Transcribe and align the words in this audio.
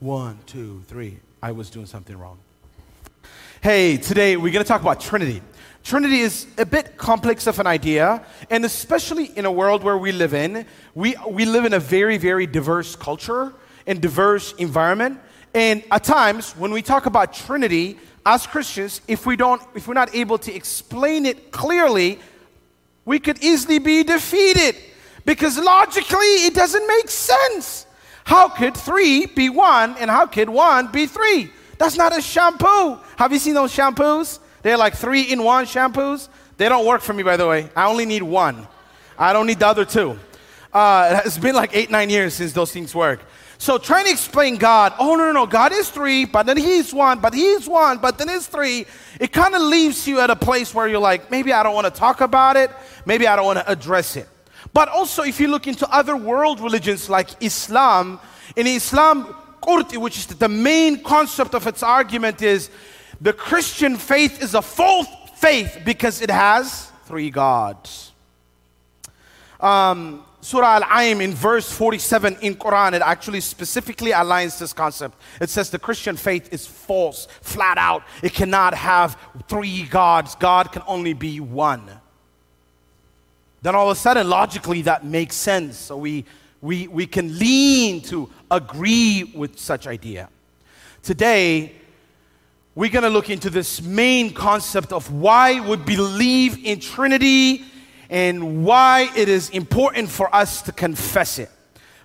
One, 0.00 0.38
two, 0.46 0.82
three. 0.88 1.18
I 1.42 1.52
was 1.52 1.68
doing 1.68 1.84
something 1.84 2.18
wrong. 2.18 2.38
Hey, 3.60 3.98
today 3.98 4.38
we're 4.38 4.50
going 4.50 4.64
to 4.64 4.68
talk 4.68 4.80
about 4.80 4.98
Trinity. 4.98 5.42
Trinity 5.84 6.20
is 6.20 6.46
a 6.56 6.64
bit 6.64 6.96
complex 6.96 7.46
of 7.46 7.58
an 7.58 7.66
idea, 7.66 8.24
and 8.48 8.64
especially 8.64 9.26
in 9.36 9.44
a 9.44 9.52
world 9.52 9.84
where 9.84 9.98
we 9.98 10.10
live 10.12 10.32
in, 10.32 10.64
we, 10.94 11.16
we 11.28 11.44
live 11.44 11.66
in 11.66 11.74
a 11.74 11.78
very, 11.78 12.16
very 12.16 12.46
diverse 12.46 12.96
culture 12.96 13.52
and 13.86 14.00
diverse 14.00 14.54
environment. 14.54 15.20
And 15.52 15.84
at 15.90 16.02
times, 16.02 16.52
when 16.52 16.72
we 16.72 16.80
talk 16.80 17.04
about 17.04 17.34
Trinity, 17.34 17.98
as 18.24 18.46
Christians, 18.46 19.02
if 19.06 19.26
we 19.26 19.36
don't, 19.36 19.60
if 19.74 19.86
we're 19.86 19.92
not 19.92 20.14
able 20.14 20.38
to 20.38 20.54
explain 20.54 21.26
it 21.26 21.52
clearly, 21.52 22.18
we 23.04 23.18
could 23.18 23.44
easily 23.44 23.78
be 23.78 24.02
defeated 24.02 24.76
because 25.26 25.58
logically 25.58 26.46
it 26.46 26.54
doesn't 26.54 26.86
make 26.86 27.10
sense. 27.10 27.84
How 28.30 28.48
could 28.48 28.76
three 28.76 29.26
be 29.26 29.48
one 29.48 29.96
and 29.98 30.08
how 30.08 30.24
could 30.24 30.48
one 30.48 30.86
be 30.86 31.06
three? 31.06 31.50
That's 31.78 31.96
not 31.96 32.16
a 32.16 32.22
shampoo. 32.22 33.00
Have 33.16 33.32
you 33.32 33.40
seen 33.40 33.54
those 33.54 33.74
shampoos? 33.74 34.38
They're 34.62 34.76
like 34.76 34.94
three 34.94 35.22
in 35.22 35.42
one 35.42 35.64
shampoos. 35.64 36.28
They 36.56 36.68
don't 36.68 36.86
work 36.86 37.00
for 37.00 37.12
me, 37.12 37.24
by 37.24 37.36
the 37.36 37.48
way. 37.48 37.68
I 37.74 37.88
only 37.88 38.06
need 38.06 38.22
one. 38.22 38.68
I 39.18 39.32
don't 39.32 39.48
need 39.48 39.58
the 39.58 39.66
other 39.66 39.84
two. 39.84 40.16
Uh, 40.72 41.22
it's 41.26 41.38
been 41.38 41.56
like 41.56 41.70
eight, 41.74 41.90
nine 41.90 42.08
years 42.08 42.34
since 42.34 42.52
those 42.52 42.70
things 42.70 42.94
work. 42.94 43.18
So 43.58 43.78
trying 43.78 44.04
to 44.04 44.12
explain 44.12 44.58
God, 44.58 44.94
oh 45.00 45.16
no, 45.16 45.24
no, 45.24 45.32
no, 45.32 45.46
God 45.46 45.72
is 45.72 45.90
three, 45.90 46.24
but 46.24 46.46
then 46.46 46.56
he's 46.56 46.94
one, 46.94 47.18
but 47.18 47.34
he's 47.34 47.68
one, 47.68 47.98
but 47.98 48.16
then 48.16 48.28
it's 48.28 48.46
three. 48.46 48.86
It 49.18 49.32
kind 49.32 49.56
of 49.56 49.62
leaves 49.62 50.06
you 50.06 50.20
at 50.20 50.30
a 50.30 50.36
place 50.36 50.72
where 50.72 50.86
you're 50.86 51.00
like, 51.00 51.32
maybe 51.32 51.52
I 51.52 51.64
don't 51.64 51.74
want 51.74 51.92
to 51.92 51.98
talk 51.98 52.20
about 52.20 52.56
it, 52.56 52.70
maybe 53.04 53.26
I 53.26 53.34
don't 53.34 53.44
want 53.46 53.58
to 53.58 53.68
address 53.68 54.14
it. 54.14 54.28
But 54.72 54.88
also, 54.88 55.22
if 55.22 55.40
you 55.40 55.48
look 55.48 55.66
into 55.66 55.88
other 55.92 56.16
world 56.16 56.60
religions 56.60 57.08
like 57.10 57.28
Islam, 57.42 58.20
in 58.56 58.66
Islam, 58.66 59.34
qurti, 59.62 59.96
which 59.96 60.18
is 60.18 60.26
the 60.26 60.48
main 60.48 61.02
concept 61.02 61.54
of 61.54 61.66
its 61.66 61.82
argument, 61.82 62.40
is 62.42 62.70
the 63.20 63.32
Christian 63.32 63.96
faith 63.96 64.42
is 64.42 64.54
a 64.54 64.62
false 64.62 65.08
faith 65.36 65.80
because 65.84 66.22
it 66.22 66.30
has 66.30 66.90
three 67.04 67.30
gods. 67.30 68.12
Um, 69.58 70.24
Surah 70.42 70.80
Al-Aim 70.82 71.20
in 71.20 71.34
verse 71.34 71.70
47 71.70 72.38
in 72.40 72.54
Quran, 72.54 72.94
it 72.94 73.02
actually 73.02 73.40
specifically 73.40 74.12
aligns 74.12 74.58
this 74.58 74.72
concept. 74.72 75.20
It 75.40 75.50
says 75.50 75.68
the 75.68 75.78
Christian 75.78 76.16
faith 76.16 76.50
is 76.52 76.66
false, 76.66 77.28
flat 77.42 77.76
out. 77.76 78.02
It 78.22 78.32
cannot 78.32 78.72
have 78.72 79.18
three 79.48 79.82
gods. 79.82 80.34
God 80.36 80.72
can 80.72 80.82
only 80.86 81.12
be 81.12 81.40
one. 81.40 81.99
Then 83.62 83.74
all 83.74 83.90
of 83.90 83.96
a 83.96 84.00
sudden, 84.00 84.28
logically, 84.28 84.82
that 84.82 85.04
makes 85.04 85.36
sense. 85.36 85.76
So 85.76 85.96
we, 85.96 86.24
we, 86.62 86.88
we 86.88 87.06
can 87.06 87.38
lean 87.38 88.00
to 88.02 88.30
agree 88.50 89.32
with 89.34 89.58
such 89.58 89.86
idea. 89.86 90.28
Today, 91.02 91.72
we're 92.74 92.90
going 92.90 93.02
to 93.02 93.10
look 93.10 93.30
into 93.30 93.50
this 93.50 93.82
main 93.82 94.32
concept 94.32 94.92
of 94.92 95.12
why 95.12 95.60
we 95.60 95.76
believe 95.76 96.64
in 96.64 96.80
Trinity 96.80 97.64
and 98.08 98.64
why 98.64 99.10
it 99.16 99.28
is 99.28 99.50
important 99.50 100.08
for 100.08 100.34
us 100.34 100.62
to 100.62 100.72
confess 100.72 101.38
it. 101.38 101.50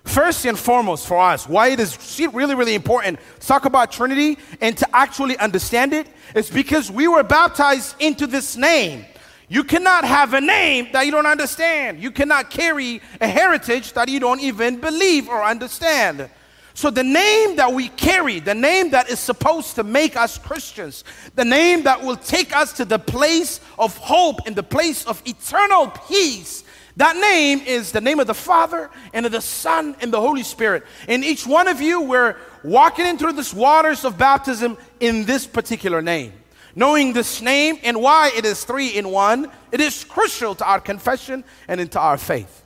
First 0.04 0.44
and 0.44 0.56
foremost, 0.56 1.06
for 1.06 1.20
us, 1.20 1.48
why 1.48 1.68
it 1.68 1.80
is 1.80 2.20
really, 2.32 2.54
really 2.54 2.74
important 2.74 3.18
to 3.40 3.46
talk 3.46 3.64
about 3.64 3.90
Trinity 3.90 4.38
and 4.60 4.76
to 4.78 4.96
actually 4.96 5.36
understand 5.38 5.92
it 5.92 6.06
is 6.34 6.48
because 6.48 6.90
we 6.90 7.08
were 7.08 7.24
baptized 7.24 7.96
into 7.98 8.26
this 8.26 8.56
name. 8.56 9.04
You 9.48 9.62
cannot 9.62 10.04
have 10.04 10.34
a 10.34 10.40
name 10.40 10.88
that 10.92 11.06
you 11.06 11.12
don't 11.12 11.26
understand. 11.26 12.00
You 12.00 12.10
cannot 12.10 12.50
carry 12.50 13.00
a 13.20 13.28
heritage 13.28 13.92
that 13.92 14.08
you 14.08 14.18
don't 14.18 14.40
even 14.40 14.80
believe 14.80 15.28
or 15.28 15.42
understand. 15.42 16.28
So, 16.74 16.90
the 16.90 17.04
name 17.04 17.56
that 17.56 17.72
we 17.72 17.88
carry, 17.88 18.38
the 18.38 18.54
name 18.54 18.90
that 18.90 19.08
is 19.08 19.18
supposed 19.18 19.76
to 19.76 19.84
make 19.84 20.14
us 20.14 20.36
Christians, 20.36 21.04
the 21.34 21.44
name 21.44 21.84
that 21.84 22.02
will 22.02 22.16
take 22.16 22.54
us 22.54 22.74
to 22.74 22.84
the 22.84 22.98
place 22.98 23.60
of 23.78 23.96
hope 23.96 24.40
and 24.46 24.54
the 24.54 24.62
place 24.62 25.06
of 25.06 25.22
eternal 25.24 25.86
peace, 26.08 26.64
that 26.96 27.16
name 27.16 27.60
is 27.60 27.92
the 27.92 28.00
name 28.00 28.20
of 28.20 28.26
the 28.26 28.34
Father 28.34 28.90
and 29.14 29.24
of 29.24 29.32
the 29.32 29.40
Son 29.40 29.96
and 30.00 30.12
the 30.12 30.20
Holy 30.20 30.42
Spirit. 30.42 30.84
And 31.08 31.24
each 31.24 31.46
one 31.46 31.68
of 31.68 31.80
you, 31.80 32.02
we're 32.02 32.36
walking 32.62 33.06
into 33.06 33.32
this 33.32 33.54
waters 33.54 34.04
of 34.04 34.18
baptism 34.18 34.76
in 35.00 35.24
this 35.24 35.46
particular 35.46 36.02
name. 36.02 36.32
Knowing 36.76 37.14
this 37.14 37.40
name 37.40 37.78
and 37.82 38.00
why 38.00 38.30
it 38.36 38.44
is 38.44 38.62
three 38.62 38.88
in 38.88 39.08
one, 39.08 39.50
it 39.72 39.80
is 39.80 40.04
crucial 40.04 40.54
to 40.54 40.64
our 40.64 40.78
confession 40.78 41.42
and 41.68 41.80
into 41.80 41.98
our 41.98 42.18
faith. 42.18 42.62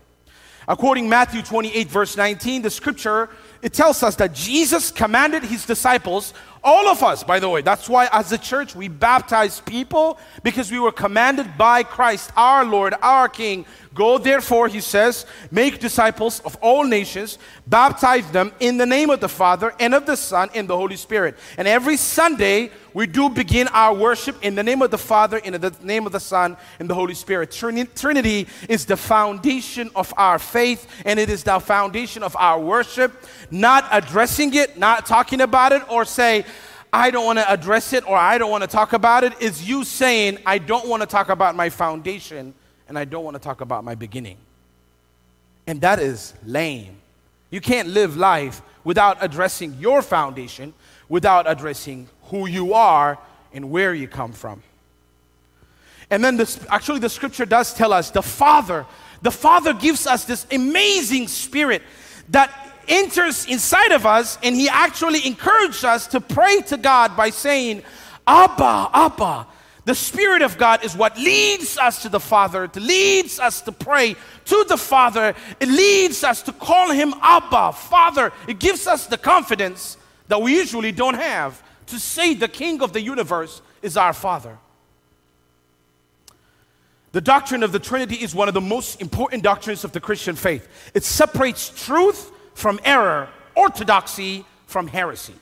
According 0.66 1.08
Matthew 1.08 1.42
28 1.42 1.88
verse 1.88 2.16
19, 2.16 2.62
the 2.62 2.70
scripture 2.70 3.30
it 3.62 3.72
tells 3.72 4.02
us 4.02 4.16
that 4.16 4.34
Jesus 4.34 4.90
commanded 4.90 5.42
his 5.44 5.64
disciples, 5.64 6.34
all 6.62 6.88
of 6.88 7.02
us, 7.02 7.24
by 7.24 7.40
the 7.40 7.48
way, 7.48 7.62
that's 7.62 7.88
why 7.88 8.08
as 8.12 8.30
a 8.32 8.38
church 8.38 8.74
we 8.74 8.88
baptize 8.88 9.60
people 9.60 10.18
because 10.42 10.70
we 10.70 10.78
were 10.78 10.92
commanded 10.92 11.56
by 11.56 11.82
Christ, 11.82 12.30
our 12.36 12.64
Lord, 12.64 12.94
our 13.02 13.28
King. 13.28 13.64
Go 13.92 14.18
therefore, 14.18 14.68
he 14.68 14.80
says, 14.80 15.26
make 15.50 15.80
disciples 15.80 16.40
of 16.40 16.56
all 16.60 16.84
nations, 16.84 17.38
baptize 17.66 18.30
them 18.30 18.52
in 18.60 18.76
the 18.76 18.86
name 18.86 19.10
of 19.10 19.20
the 19.20 19.28
Father 19.28 19.74
and 19.80 19.94
of 19.94 20.06
the 20.06 20.16
Son 20.16 20.48
and 20.54 20.68
the 20.68 20.76
Holy 20.76 20.96
Spirit. 20.96 21.36
And 21.56 21.66
every 21.66 21.96
Sunday 21.96 22.70
we 22.94 23.06
do 23.06 23.28
begin 23.28 23.68
our 23.68 23.94
worship 23.94 24.36
in 24.44 24.54
the 24.54 24.62
name 24.62 24.82
of 24.82 24.92
the 24.92 24.98
Father, 24.98 25.38
in 25.38 25.60
the 25.60 25.74
name 25.82 26.06
of 26.06 26.12
the 26.12 26.20
Son, 26.20 26.56
and 26.78 26.88
the 26.88 26.94
Holy 26.94 27.14
Spirit. 27.14 27.50
Trinity 27.50 28.46
is 28.68 28.86
the 28.86 28.96
foundation 28.96 29.90
of 29.94 30.14
our 30.16 30.38
faith, 30.38 30.86
and 31.04 31.18
it 31.18 31.28
is 31.28 31.42
the 31.42 31.58
foundation 31.58 32.22
of 32.22 32.36
our 32.36 32.60
worship. 32.60 33.12
Not 33.50 33.86
addressing 33.90 34.54
it, 34.54 34.78
not 34.78 35.04
talking 35.06 35.40
about 35.40 35.72
it, 35.72 35.82
or 35.90 36.04
say, 36.04 36.44
I 36.92 37.10
don't 37.10 37.24
want 37.24 37.38
to 37.38 37.50
address 37.50 37.92
it 37.92 38.06
or 38.08 38.16
I 38.16 38.38
don't 38.38 38.50
want 38.50 38.62
to 38.62 38.68
talk 38.68 38.92
about 38.92 39.24
it, 39.24 39.40
is 39.40 39.68
you 39.68 39.84
saying, 39.84 40.38
I 40.44 40.58
don't 40.58 40.88
want 40.88 41.02
to 41.02 41.06
talk 41.06 41.28
about 41.28 41.54
my 41.54 41.70
foundation 41.70 42.54
and 42.88 42.98
I 42.98 43.04
don't 43.04 43.24
want 43.24 43.36
to 43.36 43.40
talk 43.40 43.60
about 43.60 43.84
my 43.84 43.94
beginning. 43.94 44.36
And 45.66 45.80
that 45.82 46.00
is 46.00 46.34
lame. 46.44 46.96
You 47.50 47.60
can't 47.60 47.88
live 47.88 48.16
life 48.16 48.62
without 48.82 49.18
addressing 49.20 49.74
your 49.78 50.02
foundation, 50.02 50.74
without 51.08 51.48
addressing 51.48 52.08
who 52.24 52.46
you 52.46 52.74
are 52.74 53.18
and 53.52 53.70
where 53.70 53.94
you 53.94 54.08
come 54.08 54.32
from. 54.32 54.62
And 56.10 56.24
then 56.24 56.36
this, 56.36 56.58
actually, 56.68 56.98
the 56.98 57.08
scripture 57.08 57.46
does 57.46 57.72
tell 57.72 57.92
us 57.92 58.10
the 58.10 58.22
Father, 58.22 58.84
the 59.22 59.30
Father 59.30 59.72
gives 59.72 60.06
us 60.06 60.24
this 60.24 60.44
amazing 60.50 61.28
spirit 61.28 61.82
that 62.30 62.69
enters 62.90 63.46
inside 63.46 63.92
of 63.92 64.04
us, 64.04 64.36
and 64.42 64.54
He 64.54 64.68
actually 64.68 65.26
encouraged 65.26 65.84
us 65.84 66.06
to 66.08 66.20
pray 66.20 66.60
to 66.62 66.76
God 66.76 67.16
by 67.16 67.30
saying, 67.30 67.82
Abba, 68.26 68.90
Abba. 68.92 69.46
The 69.86 69.94
Spirit 69.94 70.42
of 70.42 70.58
God 70.58 70.84
is 70.84 70.94
what 70.94 71.16
leads 71.16 71.78
us 71.78 72.02
to 72.02 72.08
the 72.08 72.20
Father, 72.20 72.64
it 72.64 72.76
leads 72.76 73.40
us 73.40 73.62
to 73.62 73.72
pray 73.72 74.14
to 74.44 74.64
the 74.68 74.76
Father, 74.76 75.34
it 75.58 75.68
leads 75.68 76.22
us 76.22 76.42
to 76.42 76.52
call 76.52 76.90
Him 76.90 77.14
Abba, 77.22 77.72
Father. 77.72 78.32
It 78.46 78.58
gives 78.58 78.86
us 78.86 79.06
the 79.06 79.18
confidence 79.18 79.96
that 80.28 80.40
we 80.42 80.54
usually 80.56 80.92
don't 80.92 81.14
have 81.14 81.62
to 81.86 81.98
say 81.98 82.34
the 82.34 82.48
King 82.48 82.82
of 82.82 82.92
the 82.92 83.00
universe 83.00 83.62
is 83.82 83.96
our 83.96 84.12
Father. 84.12 84.58
The 87.12 87.20
doctrine 87.20 87.64
of 87.64 87.72
the 87.72 87.80
Trinity 87.80 88.16
is 88.16 88.34
one 88.34 88.46
of 88.46 88.54
the 88.54 88.60
most 88.60 89.00
important 89.00 89.42
doctrines 89.42 89.82
of 89.82 89.90
the 89.92 90.00
Christian 90.00 90.36
faith. 90.36 90.68
It 90.94 91.02
separates 91.02 91.70
truth 91.84 92.30
from 92.60 92.78
error, 92.84 93.28
orthodoxy 93.56 94.44
from 94.66 94.86
heresy. 94.86 95.34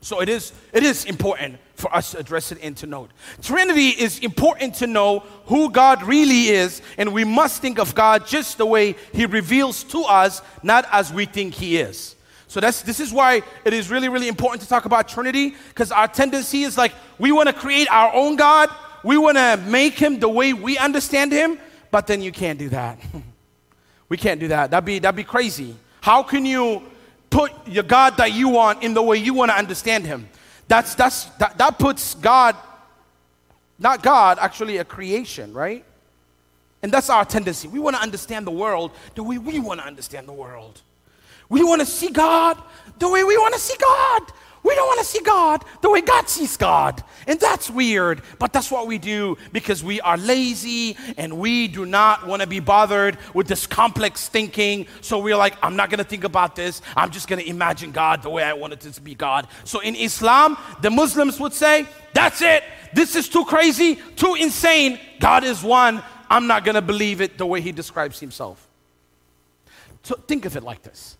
So 0.00 0.20
it 0.20 0.28
is, 0.28 0.52
it 0.72 0.82
is 0.82 1.06
important 1.06 1.58
for 1.76 1.94
us 1.94 2.10
to 2.10 2.18
address 2.18 2.52
it 2.52 2.58
and 2.62 2.76
to 2.78 2.86
note. 2.86 3.10
Trinity 3.40 3.88
is 3.88 4.18
important 4.18 4.74
to 4.76 4.86
know 4.86 5.20
who 5.46 5.70
God 5.70 6.02
really 6.02 6.48
is, 6.48 6.82
and 6.98 7.14
we 7.14 7.24
must 7.24 7.62
think 7.62 7.78
of 7.78 7.94
God 7.94 8.26
just 8.26 8.58
the 8.58 8.66
way 8.66 8.96
He 9.12 9.24
reveals 9.24 9.84
to 9.84 10.02
us, 10.02 10.42
not 10.62 10.86
as 10.92 11.12
we 11.12 11.24
think 11.24 11.54
He 11.54 11.78
is. 11.78 12.16
So 12.48 12.60
that's 12.60 12.82
this 12.82 13.00
is 13.00 13.12
why 13.12 13.42
it 13.64 13.72
is 13.72 13.90
really, 13.90 14.08
really 14.08 14.28
important 14.28 14.62
to 14.62 14.68
talk 14.68 14.84
about 14.84 15.08
Trinity, 15.08 15.54
because 15.68 15.90
our 15.90 16.06
tendency 16.06 16.64
is 16.64 16.76
like 16.76 16.92
we 17.18 17.32
want 17.32 17.48
to 17.48 17.54
create 17.54 17.88
our 17.90 18.12
own 18.14 18.36
God, 18.36 18.68
we 19.02 19.16
want 19.16 19.38
to 19.38 19.56
make 19.66 19.94
him 19.94 20.18
the 20.18 20.28
way 20.28 20.52
we 20.52 20.76
understand 20.76 21.32
him, 21.32 21.58
but 21.90 22.06
then 22.06 22.20
you 22.20 22.30
can't 22.30 22.58
do 22.58 22.68
that. 22.68 22.98
we 24.08 24.16
can't 24.16 24.38
do 24.38 24.48
that. 24.48 24.70
That'd 24.70 24.84
be 24.84 24.98
that'd 24.98 25.16
be 25.16 25.24
crazy. 25.24 25.76
How 26.04 26.22
can 26.22 26.44
you 26.44 26.82
put 27.30 27.50
your 27.66 27.82
God 27.82 28.18
that 28.18 28.34
you 28.34 28.50
want 28.50 28.82
in 28.82 28.92
the 28.92 29.02
way 29.02 29.16
you 29.16 29.32
want 29.32 29.50
to 29.50 29.56
understand 29.56 30.04
him? 30.04 30.28
That's 30.68 30.94
that's 30.94 31.24
that, 31.38 31.56
that 31.56 31.78
puts 31.78 32.14
God, 32.16 32.54
not 33.78 34.02
God, 34.02 34.36
actually 34.38 34.76
a 34.76 34.84
creation, 34.84 35.54
right? 35.54 35.82
And 36.82 36.92
that's 36.92 37.08
our 37.08 37.24
tendency. 37.24 37.68
We 37.68 37.78
want 37.78 37.96
to 37.96 38.02
understand 38.02 38.46
the 38.46 38.50
world 38.50 38.90
the 39.14 39.22
way 39.22 39.38
we 39.38 39.58
want 39.60 39.80
to 39.80 39.86
understand 39.86 40.28
the 40.28 40.34
world. 40.34 40.82
We 41.48 41.64
want 41.64 41.80
to 41.80 41.86
see 41.86 42.10
God 42.10 42.62
the 42.98 43.08
way 43.08 43.24
we 43.24 43.38
want 43.38 43.54
to 43.54 43.60
see 43.60 43.76
God. 43.80 44.22
We 44.64 44.74
don't 44.74 44.86
want 44.86 45.00
to 45.00 45.04
see 45.04 45.20
God 45.20 45.62
the 45.82 45.90
way 45.90 46.00
God 46.00 46.26
sees 46.28 46.56
God. 46.56 47.04
And 47.26 47.38
that's 47.38 47.70
weird, 47.70 48.22
but 48.38 48.54
that's 48.54 48.70
what 48.70 48.86
we 48.86 48.96
do 48.96 49.36
because 49.52 49.84
we 49.84 50.00
are 50.00 50.16
lazy 50.16 50.96
and 51.18 51.38
we 51.38 51.68
do 51.68 51.84
not 51.84 52.26
want 52.26 52.40
to 52.40 52.48
be 52.48 52.60
bothered 52.60 53.18
with 53.34 53.46
this 53.46 53.66
complex 53.66 54.26
thinking. 54.26 54.86
So 55.02 55.18
we're 55.18 55.36
like, 55.36 55.54
I'm 55.62 55.76
not 55.76 55.90
going 55.90 55.98
to 55.98 56.04
think 56.04 56.24
about 56.24 56.56
this. 56.56 56.80
I'm 56.96 57.10
just 57.10 57.28
going 57.28 57.42
to 57.42 57.48
imagine 57.48 57.92
God 57.92 58.22
the 58.22 58.30
way 58.30 58.42
I 58.42 58.54
want 58.54 58.72
it 58.72 58.80
to 58.80 59.00
be 59.02 59.14
God. 59.14 59.48
So 59.64 59.80
in 59.80 59.94
Islam, 59.94 60.56
the 60.80 60.90
Muslims 60.90 61.38
would 61.38 61.52
say, 61.52 61.86
That's 62.14 62.40
it. 62.40 62.64
This 62.94 63.16
is 63.16 63.28
too 63.28 63.44
crazy, 63.44 63.98
too 64.16 64.34
insane. 64.34 64.98
God 65.20 65.44
is 65.44 65.62
one. 65.62 66.02
I'm 66.30 66.46
not 66.46 66.64
going 66.64 66.76
to 66.76 66.82
believe 66.82 67.20
it 67.20 67.36
the 67.36 67.44
way 67.44 67.60
he 67.60 67.70
describes 67.70 68.18
himself. 68.18 68.66
So 70.04 70.14
think 70.14 70.46
of 70.46 70.56
it 70.56 70.62
like 70.62 70.82
this 70.82 71.18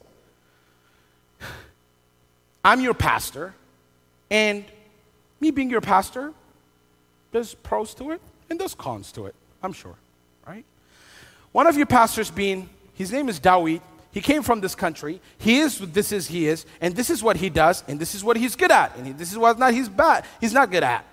I'm 2.65 2.81
your 2.81 2.95
pastor, 2.95 3.55
and 4.31 4.65
me 5.41 5.51
being 5.51 5.69
your 5.69 5.83
pastor, 5.83 6.33
there's 7.31 7.55
pros 7.55 7.95
to 7.97 8.13
it 8.13 8.21
and 8.49 8.59
there's 8.59 8.75
cons 8.75 9.13
to 9.13 9.27
it, 9.27 9.35
I'm 9.63 9.73
sure, 9.73 9.97
right? 10.47 10.65
One 11.53 11.67
of 11.67 11.77
your 11.77 11.87
pastors 11.87 12.31
being, 12.31 12.69
his 12.95 13.13
name 13.13 13.29
is 13.29 13.39
Dawit, 13.39 13.83
he 14.13 14.21
came 14.21 14.45
from 14.45 14.61
this 14.61 14.77
country. 14.77 15.21
He 15.39 15.59
is 15.59 15.79
this 15.79 16.13
is 16.13 16.29
he 16.29 16.47
is, 16.47 16.67
and 16.81 16.95
this 16.95 17.11
is 17.11 17.21
what 17.21 17.37
he 17.37 17.51
does, 17.51 17.83
and 17.89 17.99
this 17.99 18.15
is 18.15 18.23
what 18.23 18.37
he's 18.37 18.55
good 18.55 18.71
at, 18.71 18.97
and 18.97 19.19
this 19.19 19.33
is 19.33 19.37
what 19.37 19.59
not 19.59 19.75
he's 19.75 19.89
bad. 19.89 20.25
He's 20.41 20.53
not 20.53 20.71
good 20.71 20.85
at. 20.85 21.05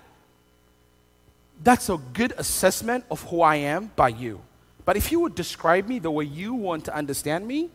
That's 1.64 1.88
a 1.88 1.98
good 2.12 2.32
assessment 2.38 3.04
of 3.10 3.22
who 3.24 3.42
I 3.42 3.56
am 3.56 3.90
by 3.96 4.08
you. 4.08 4.40
But 4.84 4.96
if 4.96 5.10
you 5.10 5.18
would 5.18 5.34
describe 5.34 5.88
me 5.88 5.98
the 5.98 6.12
way 6.12 6.24
you 6.24 6.54
want 6.54 6.84
to 6.84 6.94
understand 6.94 7.46
me, 7.46 7.70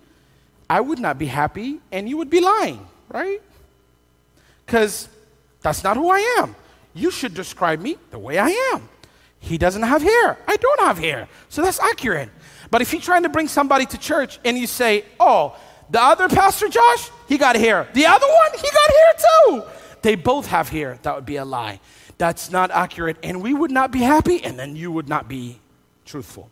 I 0.69 0.79
would 0.79 0.99
not 0.99 1.19
be 1.19 1.25
happy, 1.25 1.81
and 1.91 2.07
you 2.07 2.15
would 2.15 2.29
be 2.29 2.39
lying, 2.39 2.87
right? 3.09 3.41
Because 4.67 5.07
that's 5.61 5.83
not 5.83 5.97
who 5.97 6.11
I 6.11 6.19
am. 6.39 6.55
You 6.93 7.09
should 7.09 7.33
describe 7.33 7.79
me 7.79 7.97
the 8.11 8.19
way 8.19 8.37
I 8.37 8.49
am. 8.73 8.87
He 9.39 9.57
doesn't 9.57 9.83
have 9.83 10.01
hair. 10.01 10.37
I 10.47 10.57
don't 10.57 10.81
have 10.81 10.97
hair. 10.97 11.29
So 11.47 11.61
that's 11.63 11.79
accurate. 11.79 12.29
But 12.69 12.81
if 12.81 12.91
you're 12.91 13.01
trying 13.01 13.23
to 13.23 13.29
bring 13.29 13.47
somebody 13.47 13.85
to 13.85 13.97
church 13.97 14.39
and 14.43 14.57
you 14.57 14.67
say, 14.67 15.05
oh, 15.19 15.55
the 15.89 16.01
other 16.01 16.27
Pastor 16.27 16.67
Josh, 16.67 17.09
he 17.29 17.37
got 17.37 17.55
hair. 17.55 17.87
The 17.93 18.05
other 18.05 18.27
one, 18.27 18.51
he 18.55 18.69
got 18.69 18.89
hair 18.89 19.13
too. 19.17 19.63
They 20.01 20.15
both 20.15 20.47
have 20.47 20.67
hair. 20.67 20.99
That 21.03 21.15
would 21.15 21.25
be 21.25 21.37
a 21.37 21.45
lie. 21.45 21.79
That's 22.17 22.51
not 22.51 22.69
accurate. 22.71 23.17
And 23.23 23.41
we 23.41 23.53
would 23.53 23.71
not 23.71 23.91
be 23.91 23.99
happy, 23.99 24.43
and 24.43 24.59
then 24.59 24.75
you 24.75 24.91
would 24.91 25.07
not 25.07 25.29
be 25.29 25.61
truthful. 26.03 26.49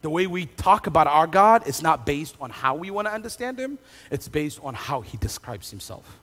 The 0.00 0.10
way 0.10 0.26
we 0.26 0.46
talk 0.46 0.86
about 0.86 1.06
our 1.06 1.26
God 1.26 1.68
is 1.68 1.80
not 1.80 2.06
based 2.06 2.34
on 2.40 2.50
how 2.50 2.74
we 2.74 2.90
want 2.90 3.06
to 3.06 3.14
understand 3.14 3.58
Him, 3.58 3.78
it's 4.10 4.26
based 4.26 4.58
on 4.62 4.74
how 4.74 5.00
He 5.00 5.16
describes 5.18 5.70
Himself 5.70 6.20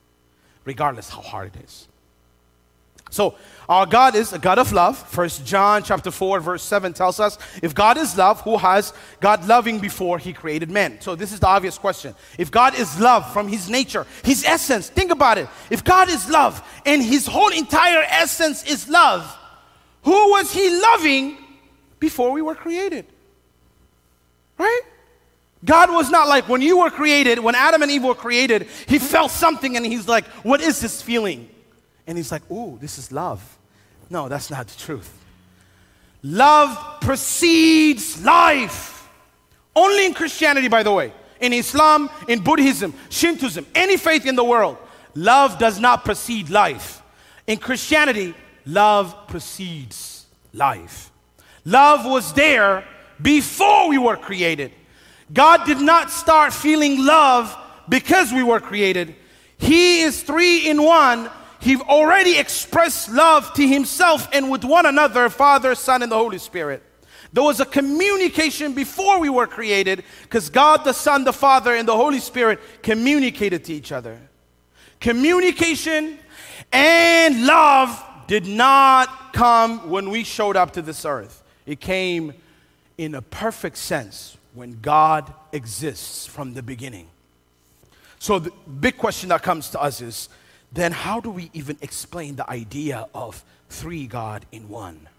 regardless 0.65 1.09
how 1.09 1.21
hard 1.21 1.55
it 1.55 1.63
is. 1.63 1.87
So, 3.13 3.35
our 3.69 3.85
God 3.85 4.15
is 4.15 4.33
a 4.33 4.39
God 4.39 4.57
of 4.57 4.71
love. 4.73 4.97
First 4.97 5.45
John 5.45 5.83
chapter 5.83 6.09
4 6.09 6.39
verse 6.39 6.63
7 6.63 6.93
tells 6.93 7.19
us, 7.19 7.37
if 7.61 7.75
God 7.75 7.97
is 7.97 8.17
love, 8.17 8.41
who 8.41 8.57
has 8.57 8.91
God 9.19 9.47
loving 9.47 9.79
before 9.79 10.17
he 10.17 10.33
created 10.33 10.71
men? 10.71 10.99
So 10.99 11.15
this 11.15 11.31
is 11.31 11.39
the 11.39 11.47
obvious 11.47 11.77
question. 11.77 12.15
If 12.39 12.49
God 12.49 12.73
is 12.73 12.99
love 12.99 13.31
from 13.31 13.47
his 13.47 13.69
nature, 13.69 14.07
his 14.23 14.43
essence, 14.43 14.89
think 14.89 15.11
about 15.11 15.37
it. 15.37 15.47
If 15.69 15.83
God 15.83 16.09
is 16.09 16.27
love 16.29 16.67
and 16.85 17.03
his 17.03 17.27
whole 17.27 17.51
entire 17.51 18.03
essence 18.09 18.63
is 18.65 18.89
love, 18.89 19.23
who 20.03 20.31
was 20.31 20.51
he 20.51 20.81
loving 20.81 21.37
before 21.99 22.31
we 22.31 22.41
were 22.41 22.55
created? 22.55 23.05
Right? 24.57 24.81
God 25.63 25.91
was 25.91 26.09
not 26.09 26.27
like 26.27 26.49
when 26.49 26.61
you 26.61 26.79
were 26.79 26.89
created, 26.89 27.39
when 27.39 27.55
Adam 27.55 27.81
and 27.81 27.91
Eve 27.91 28.03
were 28.03 28.15
created, 28.15 28.67
he 28.87 28.99
felt 28.99 29.31
something 29.31 29.77
and 29.77 29.85
he's 29.85 30.07
like, 30.07 30.25
What 30.43 30.61
is 30.61 30.81
this 30.81 31.01
feeling? 31.01 31.49
And 32.05 32.17
he's 32.17 32.31
like, 32.31 32.49
Ooh, 32.51 32.77
this 32.81 32.97
is 32.97 33.11
love. 33.11 33.57
No, 34.09 34.27
that's 34.27 34.49
not 34.49 34.67
the 34.67 34.77
truth. 34.77 35.11
Love 36.21 37.01
precedes 37.01 38.23
life. 38.23 39.09
Only 39.75 40.05
in 40.05 40.13
Christianity, 40.13 40.67
by 40.67 40.83
the 40.83 40.91
way, 40.91 41.13
in 41.39 41.51
Islam, 41.51 42.09
in 42.27 42.41
Buddhism, 42.41 42.93
Shintoism, 43.09 43.65
any 43.73 43.97
faith 43.97 44.25
in 44.25 44.35
the 44.35 44.43
world, 44.43 44.77
love 45.15 45.57
does 45.57 45.79
not 45.79 46.05
precede 46.05 46.49
life. 46.49 47.01
In 47.47 47.57
Christianity, 47.57 48.33
love 48.65 49.27
precedes 49.27 50.25
life. 50.53 51.11
Love 51.65 52.05
was 52.05 52.33
there 52.33 52.85
before 53.21 53.89
we 53.89 53.97
were 53.97 54.15
created. 54.15 54.71
God 55.33 55.65
did 55.65 55.79
not 55.79 56.11
start 56.11 56.53
feeling 56.53 57.03
love 57.03 57.57
because 57.89 58.31
we 58.31 58.43
were 58.43 58.59
created. 58.59 59.15
He 59.57 60.01
is 60.01 60.21
three 60.21 60.69
in 60.69 60.83
one. 60.83 61.29
He 61.59 61.77
already 61.77 62.37
expressed 62.37 63.09
love 63.09 63.51
to 63.53 63.67
himself 63.67 64.27
and 64.33 64.51
with 64.51 64.63
one 64.63 64.85
another, 64.85 65.29
Father, 65.29 65.75
Son, 65.75 66.03
and 66.03 66.11
the 66.11 66.17
Holy 66.17 66.37
Spirit. 66.37 66.83
There 67.31 67.43
was 67.43 67.59
a 67.59 67.65
communication 67.65 68.73
before 68.73 69.19
we 69.19 69.29
were 69.29 69.47
created 69.47 70.03
because 70.21 70.49
God, 70.49 70.83
the 70.83 70.93
Son, 70.93 71.23
the 71.23 71.33
Father, 71.33 71.73
and 71.73 71.87
the 71.87 71.95
Holy 71.95 72.19
Spirit 72.19 72.59
communicated 72.83 73.63
to 73.65 73.73
each 73.73 73.91
other. 73.91 74.19
Communication 74.99 76.19
and 76.71 77.45
love 77.45 78.03
did 78.27 78.45
not 78.45 79.33
come 79.33 79.89
when 79.89 80.11
we 80.11 80.23
showed 80.23 80.55
up 80.55 80.73
to 80.73 80.81
this 80.81 81.05
earth, 81.05 81.43
it 81.65 81.79
came 81.79 82.33
in 82.97 83.15
a 83.15 83.21
perfect 83.21 83.77
sense 83.77 84.37
when 84.53 84.79
God 84.81 85.33
exists 85.51 86.25
from 86.25 86.53
the 86.53 86.63
beginning. 86.63 87.07
So, 88.19 88.39
the 88.39 88.51
big 88.79 88.97
question 88.97 89.29
that 89.29 89.43
comes 89.43 89.69
to 89.69 89.81
us 89.81 89.99
is 90.01 90.29
then 90.71 90.91
how 90.91 91.19
do 91.19 91.29
we 91.29 91.49
even 91.53 91.77
explain 91.81 92.35
the 92.35 92.49
idea 92.49 93.07
of 93.13 93.43
three 93.69 94.07
God 94.07 94.45
in 94.51 94.69
one? 94.69 95.09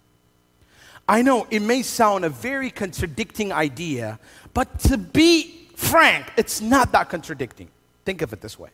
I 1.09 1.23
know 1.23 1.47
it 1.51 1.61
may 1.61 1.83
sound 1.83 2.25
a 2.25 2.31
very 2.31 2.71
contradicting 2.71 3.53
idea, 3.53 4.19
but 4.55 4.79
to 4.81 4.97
be 4.97 5.69
frank, 5.77 6.33
it's 6.37 6.61
not 6.61 6.93
that 6.93 7.11
contradicting. 7.11 7.69
Think 8.05 8.23
of 8.23 8.33
it 8.33 8.41
this 8.41 8.59
way. 8.59 8.71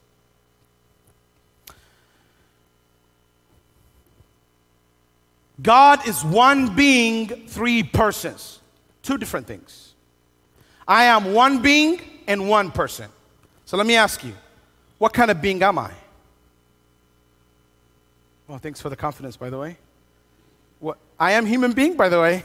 God 5.62 6.06
is 6.08 6.24
one 6.24 6.74
being, 6.74 7.26
three 7.46 7.82
persons. 7.82 8.60
Two 9.02 9.18
different 9.18 9.46
things. 9.46 9.89
I 10.90 11.04
am 11.04 11.32
one 11.32 11.62
being 11.62 12.00
and 12.26 12.48
one 12.48 12.72
person. 12.72 13.08
So 13.64 13.76
let 13.76 13.86
me 13.86 13.94
ask 13.94 14.24
you, 14.24 14.34
what 14.98 15.12
kind 15.12 15.30
of 15.30 15.40
being 15.40 15.62
am 15.62 15.78
I? 15.78 15.92
Well, 18.48 18.58
thanks 18.58 18.80
for 18.80 18.88
the 18.88 18.96
confidence, 18.96 19.36
by 19.36 19.50
the 19.50 19.58
way. 19.58 19.76
What, 20.80 20.98
I 21.16 21.32
am 21.32 21.46
human 21.46 21.74
being, 21.74 21.96
by 21.96 22.08
the 22.08 22.20
way. 22.20 22.42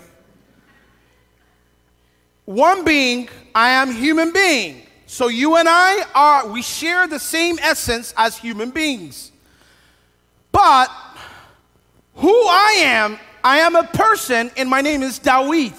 One 2.45 2.85
being, 2.85 3.29
I 3.55 3.69
am 3.71 3.91
human 3.91 4.31
being. 4.31 4.83
So 5.07 5.27
you 5.27 5.55
and 5.55 5.67
I 5.67 6.05
are, 6.13 6.47
we 6.47 6.61
share 6.61 7.07
the 7.07 7.17
same 7.17 7.57
essence 7.59 8.13
as 8.15 8.37
human 8.37 8.69
beings. 8.69 9.31
But 10.51 10.91
who 12.13 12.29
I 12.29 12.75
am, 12.81 13.17
I 13.43 13.57
am 13.57 13.75
a 13.75 13.85
person 13.85 14.51
and 14.55 14.69
my 14.69 14.81
name 14.81 15.01
is 15.01 15.17
Dawit. 15.17 15.73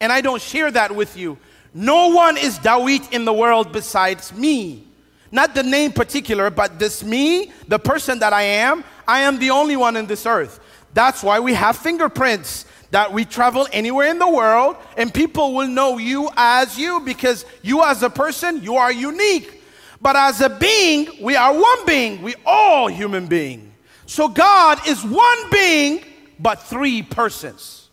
And 0.00 0.10
I 0.10 0.22
don't 0.22 0.40
share 0.40 0.70
that 0.70 0.96
with 0.96 1.14
you. 1.14 1.36
No 1.74 2.08
one 2.08 2.36
is 2.36 2.58
Dawit 2.58 3.12
in 3.12 3.24
the 3.24 3.32
world 3.32 3.72
besides 3.72 4.32
me. 4.32 4.84
Not 5.30 5.54
the 5.54 5.62
name 5.62 5.92
particular, 5.92 6.50
but 6.50 6.78
this 6.78 7.04
me, 7.04 7.52
the 7.66 7.78
person 7.78 8.18
that 8.20 8.32
I 8.32 8.42
am, 8.42 8.82
I 9.06 9.20
am 9.20 9.38
the 9.38 9.50
only 9.50 9.76
one 9.76 9.96
in 9.96 10.06
this 10.06 10.24
earth. 10.26 10.60
That's 10.94 11.22
why 11.22 11.38
we 11.40 11.52
have 11.54 11.76
fingerprints 11.76 12.64
that 12.90 13.12
we 13.12 13.24
travel 13.24 13.68
anywhere 13.72 14.08
in 14.08 14.18
the 14.18 14.28
world 14.28 14.76
and 14.96 15.12
people 15.12 15.54
will 15.54 15.68
know 15.68 15.98
you 15.98 16.30
as 16.36 16.78
you 16.78 17.00
because 17.00 17.44
you 17.62 17.82
as 17.82 18.02
a 18.02 18.10
person, 18.10 18.62
you 18.62 18.76
are 18.76 18.90
unique. 18.90 19.62
But 20.00 20.16
as 20.16 20.40
a 20.40 20.48
being, 20.48 21.08
we 21.20 21.36
are 21.36 21.52
one 21.52 21.86
being. 21.86 22.22
We 22.22 22.34
all 22.46 22.88
human 22.88 23.26
being. 23.26 23.72
So 24.06 24.28
God 24.28 24.86
is 24.88 25.04
one 25.04 25.50
being, 25.50 26.02
but 26.38 26.62
three 26.62 27.02
persons. 27.02 27.90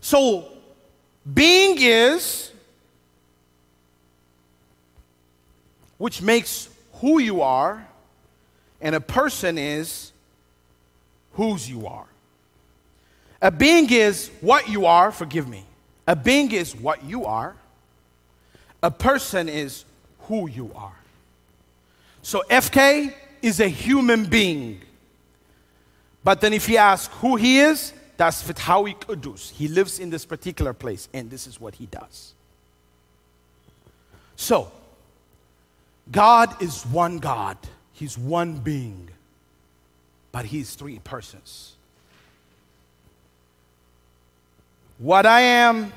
So 0.00 0.52
being 1.32 1.76
is 1.80 2.52
which 6.04 6.20
makes 6.20 6.68
who 6.96 7.18
you 7.18 7.40
are, 7.40 7.88
and 8.82 8.94
a 8.94 9.00
person 9.00 9.56
is 9.56 10.12
whose 11.32 11.66
you 11.66 11.86
are. 11.86 12.04
A 13.40 13.50
being 13.50 13.90
is 13.90 14.30
what 14.42 14.68
you 14.68 14.84
are, 14.84 15.10
forgive 15.10 15.48
me. 15.48 15.64
A 16.06 16.14
being 16.14 16.52
is 16.52 16.76
what 16.76 17.02
you 17.04 17.24
are. 17.24 17.56
A 18.82 18.90
person 18.90 19.48
is 19.48 19.86
who 20.28 20.46
you 20.46 20.70
are. 20.76 20.98
So 22.20 22.42
FK 22.50 23.14
is 23.40 23.60
a 23.60 23.68
human 23.68 24.26
being. 24.26 24.82
But 26.22 26.42
then 26.42 26.52
if 26.52 26.68
you 26.68 26.76
ask 26.76 27.10
who 27.12 27.36
he 27.36 27.60
is, 27.60 27.94
that's 28.18 28.42
Fithawi 28.42 28.94
Kudus. 29.00 29.52
He 29.52 29.68
lives 29.68 29.98
in 29.98 30.10
this 30.10 30.26
particular 30.26 30.74
place, 30.74 31.08
and 31.14 31.30
this 31.30 31.46
is 31.46 31.58
what 31.58 31.76
he 31.76 31.86
does. 31.86 32.34
So, 34.36 34.70
God 36.10 36.62
is 36.62 36.84
one 36.86 37.18
God, 37.18 37.56
He's 37.92 38.18
one 38.18 38.58
being. 38.58 39.08
but 40.32 40.46
he's 40.46 40.74
three 40.74 40.98
persons. 40.98 41.76
What 44.98 45.26
I 45.26 45.42
am 45.42 45.92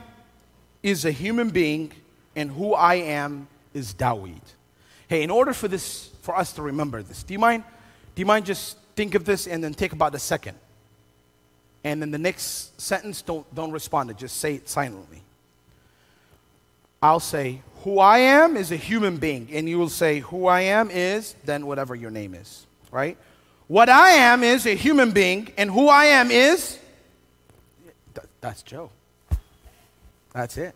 is 0.83 1.05
a 1.05 1.11
human 1.11 1.49
being, 1.49 1.91
and 2.35 2.51
who 2.51 2.73
I 2.75 2.95
am 2.95 3.47
is 3.73 3.93
Dawit. 3.93 4.53
Hey, 5.07 5.23
in 5.23 5.31
order 5.31 5.53
for 5.53 5.67
this, 5.67 6.11
for 6.21 6.35
us 6.37 6.53
to 6.53 6.61
remember 6.61 7.01
this, 7.01 7.23
do 7.23 7.33
you 7.33 7.39
mind? 7.39 7.63
Do 8.13 8.19
you 8.19 8.27
mind 8.27 8.45
just 8.45 8.77
think 8.95 9.15
of 9.15 9.25
this 9.25 9.47
and 9.47 9.63
then 9.63 9.73
take 9.73 9.93
about 9.93 10.13
a 10.13 10.19
second? 10.19 10.57
And 11.83 11.99
then 12.01 12.11
the 12.11 12.17
next 12.19 12.79
sentence, 12.79 13.23
don't, 13.23 13.45
don't 13.55 13.71
respond 13.71 14.11
it, 14.11 14.17
just 14.17 14.37
say 14.37 14.55
it 14.55 14.69
silently. 14.69 15.23
I'll 17.01 17.19
say, 17.19 17.61
Who 17.83 17.99
I 17.99 18.19
am 18.19 18.57
is 18.57 18.71
a 18.71 18.75
human 18.75 19.17
being. 19.17 19.49
And 19.51 19.69
you 19.69 19.77
will 19.79 19.89
say, 19.89 20.19
Who 20.19 20.47
I 20.47 20.61
am 20.61 20.89
is, 20.91 21.35
then 21.45 21.65
whatever 21.65 21.95
your 21.95 22.11
name 22.11 22.33
is, 22.33 22.65
right? 22.91 23.17
What 23.67 23.89
I 23.89 24.11
am 24.11 24.43
is 24.43 24.65
a 24.65 24.75
human 24.75 25.11
being, 25.11 25.51
and 25.57 25.69
who 25.69 25.87
I 25.89 26.05
am 26.05 26.31
is, 26.31 26.79
that's 28.39 28.61
Joe. 28.61 28.91
That's 30.33 30.57
it. 30.57 30.73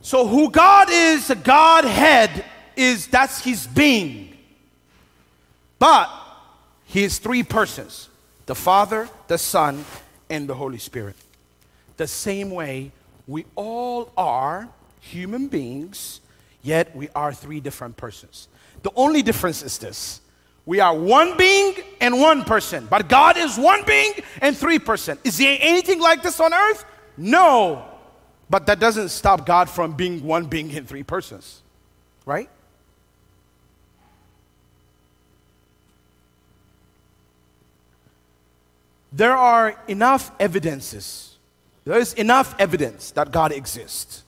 So, 0.00 0.26
who 0.26 0.50
God 0.50 0.88
is, 0.90 1.28
the 1.28 1.36
Godhead, 1.36 2.44
is 2.74 3.06
that's 3.06 3.42
his 3.44 3.66
being. 3.66 4.36
But 5.78 6.10
he 6.84 7.04
is 7.04 7.18
three 7.18 7.42
persons 7.42 8.08
the 8.46 8.54
Father, 8.54 9.08
the 9.28 9.38
Son, 9.38 9.84
and 10.30 10.48
the 10.48 10.54
Holy 10.54 10.78
Spirit. 10.78 11.16
The 11.96 12.06
same 12.06 12.50
way 12.50 12.92
we 13.26 13.46
all 13.54 14.12
are 14.16 14.68
human 15.00 15.48
beings, 15.48 16.20
yet 16.62 16.94
we 16.94 17.08
are 17.14 17.32
three 17.32 17.60
different 17.60 17.96
persons. 17.96 18.48
The 18.82 18.90
only 18.96 19.22
difference 19.22 19.62
is 19.62 19.78
this 19.78 20.20
we 20.64 20.78
are 20.78 20.96
one 20.96 21.36
being 21.36 21.74
and 22.00 22.20
one 22.20 22.44
person, 22.44 22.86
but 22.88 23.08
God 23.08 23.36
is 23.36 23.58
one 23.58 23.84
being 23.84 24.12
and 24.40 24.56
three 24.56 24.78
person. 24.78 25.18
Is 25.24 25.38
there 25.38 25.58
anything 25.60 26.00
like 26.00 26.22
this 26.22 26.38
on 26.40 26.54
earth? 26.54 26.84
No. 27.16 27.84
But 28.48 28.66
that 28.66 28.78
doesn't 28.78 29.08
stop 29.08 29.44
God 29.46 29.68
from 29.68 29.94
being 29.94 30.22
one 30.22 30.46
being 30.46 30.74
and 30.76 30.86
three 30.86 31.02
persons, 31.02 31.62
right? 32.26 32.48
There 39.10 39.36
are 39.36 39.76
enough 39.88 40.30
evidences. 40.38 41.31
There 41.84 41.98
is 41.98 42.14
enough 42.14 42.54
evidence 42.58 43.10
that 43.12 43.32
God 43.32 43.52
exists. 43.52 44.22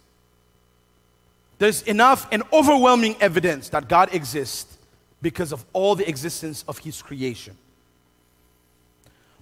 There's 1.59 1.83
enough 1.83 2.27
and 2.33 2.43
overwhelming 2.53 3.17
evidence 3.21 3.69
that 3.71 3.89
God 3.89 4.13
exists 4.13 4.77
because 5.23 5.53
of 5.53 5.65
all 5.73 5.95
the 5.95 6.09
existence 6.09 6.65
of 6.67 6.79
His 6.79 7.01
creation. 7.01 7.57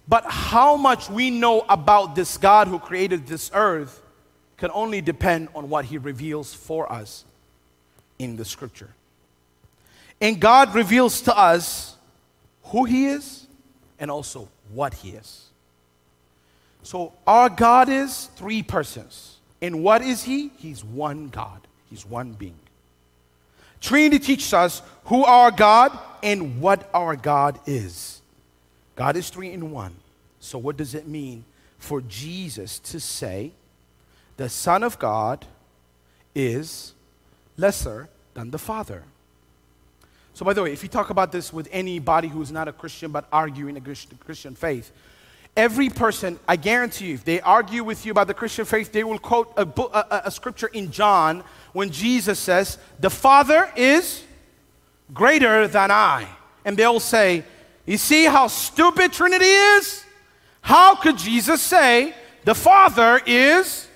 But 0.07 0.25
how 0.25 0.75
much 0.75 1.09
we 1.09 1.29
know 1.29 1.65
about 1.67 2.15
this 2.15 2.37
God 2.37 2.67
who 2.67 2.77
created 2.77 3.25
this 3.25 3.49
earth 3.53 4.01
can 4.57 4.69
only 4.73 5.01
depend 5.01 5.49
on 5.55 5.69
what 5.69 5.85
He 5.85 5.97
reveals 5.97 6.53
for 6.53 6.91
us 6.91 7.25
in 8.19 8.35
the 8.35 8.45
scripture. 8.45 8.93
And 10.21 10.39
God 10.39 10.73
reveals 10.75 11.21
to 11.21 11.37
us 11.37 11.97
who 12.65 12.85
He 12.85 13.07
is 13.07 13.47
and 13.99 14.11
also 14.11 14.47
what 14.71 14.93
He 14.93 15.09
is. 15.11 15.49
So, 16.83 17.13
our 17.25 17.49
God 17.49 17.89
is 17.89 18.25
three 18.35 18.61
persons. 18.61 19.37
And 19.61 19.81
what 19.81 20.01
is 20.01 20.23
He? 20.23 20.51
He's 20.57 20.83
one 20.83 21.29
God, 21.29 21.61
He's 21.89 22.05
one 22.05 22.33
being. 22.33 22.59
Trinity 23.79 24.19
teaches 24.19 24.53
us 24.53 24.81
who 25.05 25.23
our 25.23 25.51
God 25.51 25.97
and 26.21 26.61
what 26.61 26.89
our 26.93 27.15
God 27.15 27.59
is. 27.65 28.21
God 28.95 29.15
is 29.15 29.29
three 29.29 29.51
in 29.51 29.71
one. 29.71 29.95
So, 30.39 30.57
what 30.57 30.77
does 30.77 30.93
it 30.93 31.07
mean 31.07 31.45
for 31.79 32.01
Jesus 32.01 32.79
to 32.79 32.99
say 32.99 33.51
the 34.37 34.49
Son 34.49 34.83
of 34.83 34.99
God 34.99 35.45
is 36.35 36.93
lesser 37.57 38.09
than 38.33 38.51
the 38.51 38.57
Father? 38.57 39.03
So, 40.33 40.43
by 40.45 40.53
the 40.53 40.63
way, 40.63 40.73
if 40.73 40.83
you 40.83 40.89
talk 40.89 41.09
about 41.09 41.31
this 41.31 41.53
with 41.53 41.67
anybody 41.71 42.27
who's 42.27 42.51
not 42.51 42.67
a 42.67 42.73
Christian 42.73 43.11
but 43.11 43.27
arguing 43.31 43.77
a 43.77 43.81
Christian 43.81 44.55
faith, 44.55 44.91
every 45.55 45.89
person, 45.89 46.39
I 46.47 46.55
guarantee 46.55 47.07
you, 47.07 47.13
if 47.15 47.23
they 47.23 47.41
argue 47.41 47.83
with 47.83 48.05
you 48.05 48.11
about 48.11 48.27
the 48.27 48.33
Christian 48.33 48.65
faith, 48.65 48.91
they 48.91 49.03
will 49.03 49.19
quote 49.19 49.53
a, 49.57 49.65
book, 49.65 49.91
a, 49.93 50.23
a 50.25 50.31
scripture 50.31 50.67
in 50.67 50.91
John 50.91 51.43
when 51.73 51.91
Jesus 51.91 52.39
says, 52.39 52.77
The 52.99 53.09
Father 53.09 53.71
is 53.75 54.23
greater 55.13 55.67
than 55.67 55.91
I. 55.91 56.27
And 56.65 56.77
they'll 56.77 56.99
say, 56.99 57.43
You 57.85 57.97
see 57.97 58.25
how 58.25 58.47
stupid 58.47 59.13
Trinity 59.13 59.45
is? 59.45 60.03
How 60.61 60.95
could 60.95 61.17
Jesus 61.17 61.61
say, 61.61 62.15
The 62.45 62.55
Father 62.55 63.21
is 63.25 63.87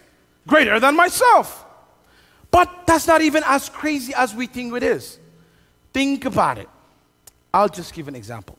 greater 0.46 0.80
than 0.80 0.96
myself? 0.96 1.66
But 2.52 2.88
that's 2.88 3.08
not 3.08 3.22
even 3.22 3.44
as 3.46 3.70
crazy 3.70 4.14
as 4.14 4.34
we 4.34 4.48
think 4.48 4.74
it 4.74 4.84
is. 4.84 5.20
Think 5.94 6.26
about 6.26 6.58
it. 6.58 6.70
I'll 7.54 7.70
just 7.70 7.94
give 7.94 8.08
an 8.08 8.16
example. 8.16 8.58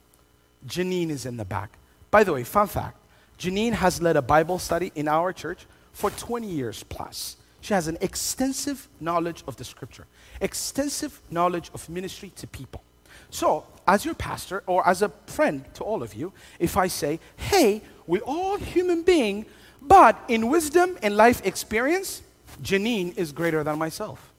Janine 0.67 1.11
is 1.11 1.25
in 1.25 1.37
the 1.37 1.45
back. 1.45 1.78
By 2.11 2.25
the 2.25 2.33
way, 2.33 2.45
fun 2.45 2.67
fact 2.67 2.97
Janine 3.39 3.73
has 3.73 4.03
led 4.03 4.17
a 4.17 4.23
Bible 4.23 4.59
study 4.59 4.93
in 4.95 5.09
our 5.09 5.33
church 5.33 5.67
for 5.93 6.11
20 6.11 6.47
years 6.47 6.83
plus. 6.85 7.37
She 7.61 7.75
has 7.75 7.89
an 7.89 7.99
extensive 8.01 8.89
knowledge 9.01 9.43
of 9.47 9.57
the 9.57 9.65
scripture, 9.65 10.07
extensive 10.41 11.21
knowledge 11.31 11.71
of 11.75 11.89
ministry 11.89 12.33
to 12.37 12.47
people. 12.47 12.83
So, 13.31 13.67
as 13.87 14.05
your 14.05 14.15
pastor 14.15 14.63
or 14.67 14.87
as 14.87 15.03
a 15.03 15.11
friend 15.27 15.65
to 15.75 15.85
all 15.85 16.03
of 16.03 16.15
you, 16.15 16.33
if 16.59 16.77
I 16.77 16.87
say, 16.87 17.21
hey, 17.37 17.83
we're 18.07 18.23
all 18.23 18.57
human 18.57 19.03
beings, 19.03 19.47
but 19.83 20.19
in 20.29 20.49
wisdom 20.49 20.99
and 21.03 21.17
life 21.17 21.45
experience, 21.45 22.23
Janine 22.63 23.17
is 23.17 23.33
greater 23.33 23.63
than 23.65 23.79
myself. 23.79 24.33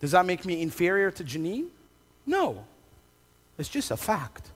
Does 0.00 0.12
that 0.12 0.24
make 0.26 0.44
me 0.44 0.62
inferior 0.62 1.10
to 1.10 1.24
Janine? 1.24 1.68
No. 2.24 2.64
It's 3.58 3.68
just 3.68 3.90
a 3.90 3.96
fact. 3.96 4.50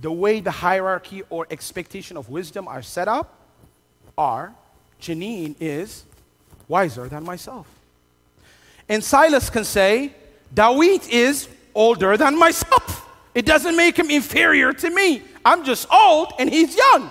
The 0.00 0.12
way 0.12 0.40
the 0.40 0.50
hierarchy 0.50 1.22
or 1.28 1.46
expectation 1.50 2.16
of 2.16 2.28
wisdom 2.28 2.68
are 2.68 2.82
set 2.82 3.08
up 3.08 3.34
are 4.16 4.54
Janine 5.00 5.54
is 5.60 6.04
wiser 6.68 7.08
than 7.08 7.24
myself. 7.24 7.66
And 8.88 9.02
Silas 9.02 9.50
can 9.50 9.64
say, 9.64 10.12
Dawit 10.54 11.08
is 11.08 11.48
older 11.74 12.16
than 12.16 12.38
myself. 12.38 13.08
It 13.34 13.44
doesn't 13.44 13.76
make 13.76 13.98
him 13.98 14.10
inferior 14.10 14.72
to 14.72 14.90
me. 14.90 15.22
I'm 15.44 15.64
just 15.64 15.86
old 15.92 16.32
and 16.38 16.50
he's 16.50 16.76
young. 16.76 17.10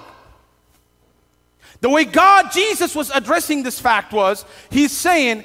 The 1.82 1.90
way 1.90 2.06
God, 2.06 2.52
Jesus, 2.52 2.96
was 2.96 3.12
addressing 3.12 3.64
this 3.64 3.80
fact 3.80 4.12
was 4.12 4.46
He's 4.70 4.92
saying, 4.92 5.44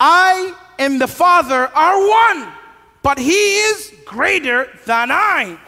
I 0.00 0.54
and 0.78 1.00
the 1.00 1.08
Father 1.08 1.68
are 1.68 2.08
one, 2.08 2.52
but 3.02 3.18
He 3.18 3.58
is 3.58 3.92
greater 4.04 4.68
than 4.86 5.10
I. 5.10 5.58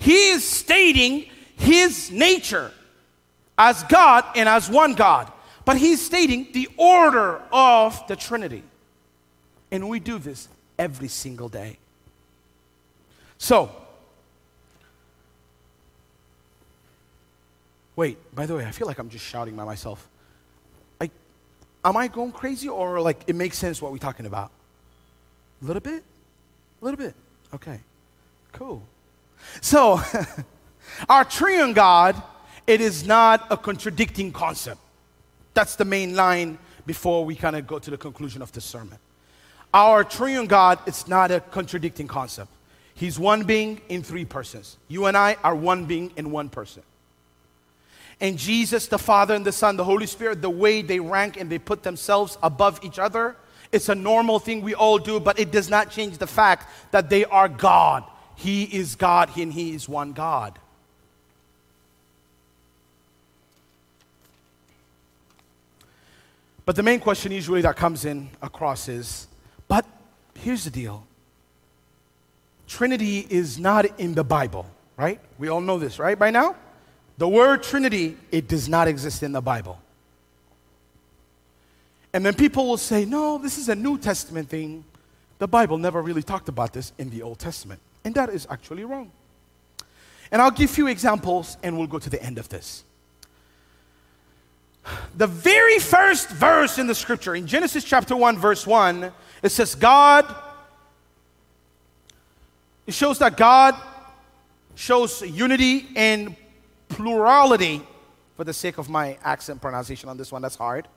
He 0.00 0.30
is 0.30 0.46
stating 0.46 1.26
His 1.56 2.10
nature 2.10 2.72
as 3.56 3.84
God 3.84 4.24
and 4.34 4.48
as 4.48 4.68
one 4.68 4.94
God. 4.94 5.30
But 5.64 5.76
he's 5.76 6.04
stating 6.04 6.48
the 6.52 6.68
order 6.76 7.40
of 7.52 8.04
the 8.08 8.16
Trinity. 8.16 8.64
And 9.70 9.88
we 9.88 10.00
do 10.00 10.18
this 10.18 10.48
every 10.78 11.08
single 11.08 11.48
day. 11.48 11.78
So, 13.38 13.70
wait, 17.94 18.18
by 18.34 18.46
the 18.46 18.56
way, 18.56 18.64
I 18.64 18.70
feel 18.70 18.86
like 18.86 18.98
I'm 18.98 19.10
just 19.10 19.24
shouting 19.24 19.54
by 19.54 19.64
myself. 19.64 20.08
I, 21.00 21.10
am 21.84 21.96
I 21.96 22.08
going 22.08 22.32
crazy 22.32 22.68
or 22.68 23.00
like 23.00 23.22
it 23.26 23.36
makes 23.36 23.58
sense 23.58 23.80
what 23.80 23.92
we're 23.92 23.98
talking 23.98 24.26
about? 24.26 24.50
A 25.62 25.66
little 25.66 25.80
bit? 25.80 26.02
A 26.80 26.84
little 26.84 26.98
bit. 26.98 27.14
Okay, 27.54 27.78
cool. 28.52 28.82
So, 29.60 30.00
our 31.08 31.24
triune 31.24 31.72
God, 31.72 32.20
it 32.66 32.80
is 32.80 33.06
not 33.06 33.46
a 33.50 33.56
contradicting 33.56 34.32
concept. 34.32 34.80
That's 35.54 35.76
the 35.76 35.84
main 35.84 36.14
line 36.14 36.58
before 36.86 37.24
we 37.24 37.34
kind 37.34 37.56
of 37.56 37.66
go 37.66 37.78
to 37.78 37.90
the 37.90 37.98
conclusion 37.98 38.42
of 38.42 38.52
the 38.52 38.60
sermon. 38.60 38.98
Our 39.72 40.04
triune 40.04 40.46
God, 40.46 40.78
it's 40.86 41.06
not 41.06 41.30
a 41.30 41.40
contradicting 41.40 42.08
concept. 42.08 42.50
He's 42.94 43.18
one 43.18 43.44
being 43.44 43.80
in 43.88 44.02
three 44.02 44.24
persons. 44.24 44.76
You 44.88 45.06
and 45.06 45.16
I 45.16 45.36
are 45.42 45.54
one 45.54 45.86
being 45.86 46.12
in 46.16 46.30
one 46.30 46.48
person. 46.48 46.82
And 48.20 48.36
Jesus, 48.36 48.86
the 48.88 48.98
Father, 48.98 49.34
and 49.34 49.46
the 49.46 49.52
Son, 49.52 49.76
the 49.76 49.84
Holy 49.84 50.06
Spirit, 50.06 50.42
the 50.42 50.50
way 50.50 50.82
they 50.82 51.00
rank 51.00 51.40
and 51.40 51.48
they 51.48 51.58
put 51.58 51.82
themselves 51.82 52.36
above 52.42 52.78
each 52.82 52.98
other, 52.98 53.36
it's 53.72 53.88
a 53.88 53.94
normal 53.94 54.38
thing 54.38 54.62
we 54.62 54.74
all 54.74 54.98
do, 54.98 55.20
but 55.20 55.38
it 55.38 55.50
does 55.50 55.70
not 55.70 55.90
change 55.90 56.18
the 56.18 56.26
fact 56.26 56.68
that 56.90 57.08
they 57.08 57.24
are 57.24 57.48
God. 57.48 58.04
He 58.40 58.64
is 58.64 58.96
God, 58.96 59.36
and 59.36 59.52
He 59.52 59.74
is 59.74 59.88
one 59.88 60.12
God. 60.12 60.58
But 66.64 66.76
the 66.76 66.82
main 66.82 67.00
question 67.00 67.32
usually 67.32 67.60
that 67.62 67.76
comes 67.76 68.04
in 68.04 68.30
across 68.40 68.88
is 68.88 69.26
but 69.68 69.84
here's 70.34 70.64
the 70.64 70.70
deal 70.70 71.06
Trinity 72.66 73.26
is 73.28 73.58
not 73.58 73.98
in 73.98 74.14
the 74.14 74.24
Bible, 74.24 74.66
Right? 74.96 75.20
We 75.38 75.48
all 75.48 75.60
know 75.60 75.78
this, 75.78 75.98
right, 75.98 76.18
by 76.18 76.30
now? 76.30 76.56
The 77.18 77.28
word 77.28 77.62
Trinity, 77.62 78.16
it 78.30 78.48
does 78.48 78.68
not 78.68 78.88
exist 78.88 79.22
in 79.22 79.32
the 79.32 79.40
Bible. 79.40 79.80
And 82.12 82.24
then 82.24 82.34
people 82.34 82.66
will 82.66 82.76
say, 82.76 83.04
no, 83.04 83.38
this 83.38 83.58
is 83.58 83.68
a 83.68 83.74
New 83.74 83.98
Testament 83.98 84.48
thing. 84.48 84.84
The 85.38 85.48
Bible 85.48 85.78
never 85.78 86.02
really 86.02 86.22
talked 86.22 86.48
about 86.48 86.72
this 86.72 86.92
in 86.98 87.10
the 87.10 87.22
Old 87.22 87.38
Testament. 87.38 87.80
And 88.04 88.14
that 88.14 88.30
is 88.30 88.46
actually 88.50 88.84
wrong. 88.84 89.12
And 90.32 90.40
I'll 90.40 90.50
give 90.50 90.76
you 90.78 90.86
examples 90.86 91.56
and 91.62 91.76
we'll 91.76 91.86
go 91.86 91.98
to 91.98 92.10
the 92.10 92.22
end 92.22 92.38
of 92.38 92.48
this. 92.48 92.84
The 95.16 95.26
very 95.26 95.78
first 95.78 96.30
verse 96.30 96.78
in 96.78 96.86
the 96.86 96.94
scripture, 96.94 97.34
in 97.34 97.46
Genesis 97.46 97.84
chapter 97.84 98.16
1, 98.16 98.38
verse 98.38 98.66
1, 98.66 99.12
it 99.42 99.50
says, 99.50 99.74
God, 99.74 100.34
it 102.86 102.94
shows 102.94 103.18
that 103.18 103.36
God 103.36 103.76
shows 104.74 105.22
unity 105.22 105.88
and 105.94 106.34
plurality. 106.88 107.82
For 108.36 108.44
the 108.44 108.54
sake 108.54 108.78
of 108.78 108.88
my 108.88 109.18
accent 109.22 109.60
pronunciation 109.60 110.08
on 110.08 110.16
this 110.16 110.32
one, 110.32 110.40
that's 110.40 110.56
hard. 110.56 110.88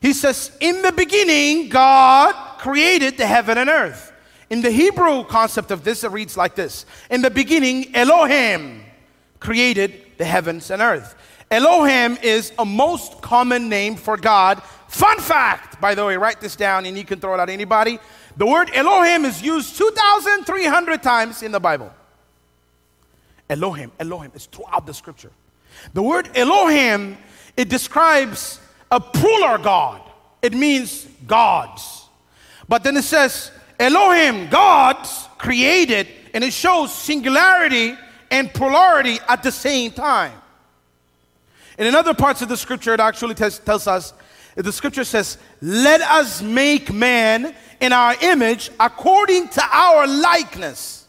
He 0.00 0.12
says, 0.12 0.50
In 0.60 0.82
the 0.82 0.90
beginning, 0.90 1.68
God 1.68 2.58
created 2.58 3.16
the 3.16 3.26
heaven 3.26 3.56
and 3.56 3.70
earth. 3.70 4.09
In 4.50 4.62
the 4.62 4.70
Hebrew 4.70 5.22
concept 5.24 5.70
of 5.70 5.84
this, 5.84 6.02
it 6.02 6.10
reads 6.10 6.36
like 6.36 6.56
this 6.56 6.84
In 7.08 7.22
the 7.22 7.30
beginning, 7.30 7.94
Elohim 7.94 8.84
created 9.38 9.94
the 10.18 10.24
heavens 10.24 10.70
and 10.70 10.82
earth. 10.82 11.14
Elohim 11.50 12.18
is 12.22 12.52
a 12.58 12.64
most 12.64 13.22
common 13.22 13.68
name 13.68 13.96
for 13.96 14.16
God. 14.16 14.62
Fun 14.88 15.18
fact, 15.18 15.80
by 15.80 15.94
the 15.94 16.04
way, 16.04 16.16
write 16.16 16.40
this 16.40 16.56
down 16.56 16.84
and 16.84 16.96
you 16.96 17.04
can 17.04 17.18
throw 17.18 17.34
it 17.34 17.40
out 17.40 17.48
at 17.48 17.52
anybody. 17.52 17.98
The 18.36 18.46
word 18.46 18.70
Elohim 18.72 19.24
is 19.24 19.42
used 19.42 19.76
2,300 19.76 21.02
times 21.02 21.42
in 21.42 21.52
the 21.52 21.58
Bible. 21.58 21.92
Elohim, 23.48 23.90
Elohim 23.98 24.30
is 24.34 24.46
throughout 24.46 24.86
the 24.86 24.94
scripture. 24.94 25.32
The 25.92 26.02
word 26.02 26.30
Elohim, 26.36 27.18
it 27.56 27.68
describes 27.68 28.60
a 28.90 29.00
plural 29.00 29.58
God. 29.58 30.02
It 30.42 30.54
means 30.54 31.06
gods. 31.26 32.04
But 32.68 32.84
then 32.84 32.96
it 32.96 33.02
says 33.02 33.50
Elohim, 33.80 34.48
gods, 34.50 35.26
created, 35.38 36.06
and 36.34 36.44
it 36.44 36.52
shows 36.52 36.94
singularity 36.94 37.96
and 38.30 38.52
plurality 38.52 39.18
at 39.26 39.42
the 39.42 39.50
same 39.50 39.90
time. 39.90 40.34
And 41.78 41.88
in 41.88 41.94
other 41.94 42.12
parts 42.12 42.42
of 42.42 42.50
the 42.50 42.58
scripture, 42.58 42.92
it 42.92 43.00
actually 43.00 43.34
tells 43.34 43.86
us 43.86 44.12
the 44.54 44.70
scripture 44.70 45.04
says, 45.04 45.38
Let 45.62 46.02
us 46.02 46.42
make 46.42 46.92
man 46.92 47.54
in 47.80 47.94
our 47.94 48.14
image 48.20 48.70
according 48.78 49.48
to 49.48 49.62
our 49.72 50.06
likeness. 50.06 51.06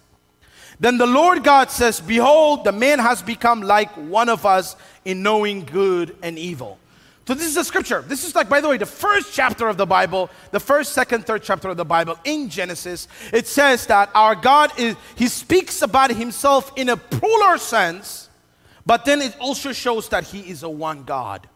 Then 0.79 0.97
the 0.97 1.05
Lord 1.05 1.43
God 1.43 1.69
says, 1.69 1.99
Behold, 1.99 2.63
the 2.63 2.71
man 2.71 2.99
has 2.99 3.21
become 3.21 3.61
like 3.61 3.91
one 3.91 4.29
of 4.29 4.45
us 4.45 4.77
in 5.03 5.21
knowing 5.21 5.65
good 5.65 6.15
and 6.23 6.39
evil. 6.39 6.79
So 7.27 7.35
this 7.35 7.45
is 7.45 7.55
the 7.55 7.63
scripture. 7.63 8.01
This 8.01 8.25
is 8.25 8.33
like, 8.33 8.49
by 8.49 8.61
the 8.61 8.67
way, 8.67 8.77
the 8.77 8.85
first 8.85 9.33
chapter 9.33 9.67
of 9.67 9.77
the 9.77 9.85
Bible, 9.85 10.29
the 10.51 10.59
first, 10.59 10.93
second, 10.93 11.25
third 11.25 11.43
chapter 11.43 11.69
of 11.69 11.77
the 11.77 11.85
Bible 11.85 12.17
in 12.23 12.49
Genesis. 12.49 13.07
It 13.31 13.47
says 13.47 13.85
that 13.87 14.09
our 14.15 14.33
God 14.35 14.71
is, 14.79 14.95
he 15.15 15.27
speaks 15.27 15.81
about 15.83 16.11
himself 16.11 16.71
in 16.75 16.89
a 16.89 16.97
plural 16.97 17.59
sense, 17.59 18.29
but 18.85 19.05
then 19.05 19.21
it 19.21 19.35
also 19.39 19.71
shows 19.71 20.09
that 20.09 20.23
he 20.23 20.39
is 20.39 20.63
a 20.63 20.69
one 20.69 21.03
God. 21.03 21.47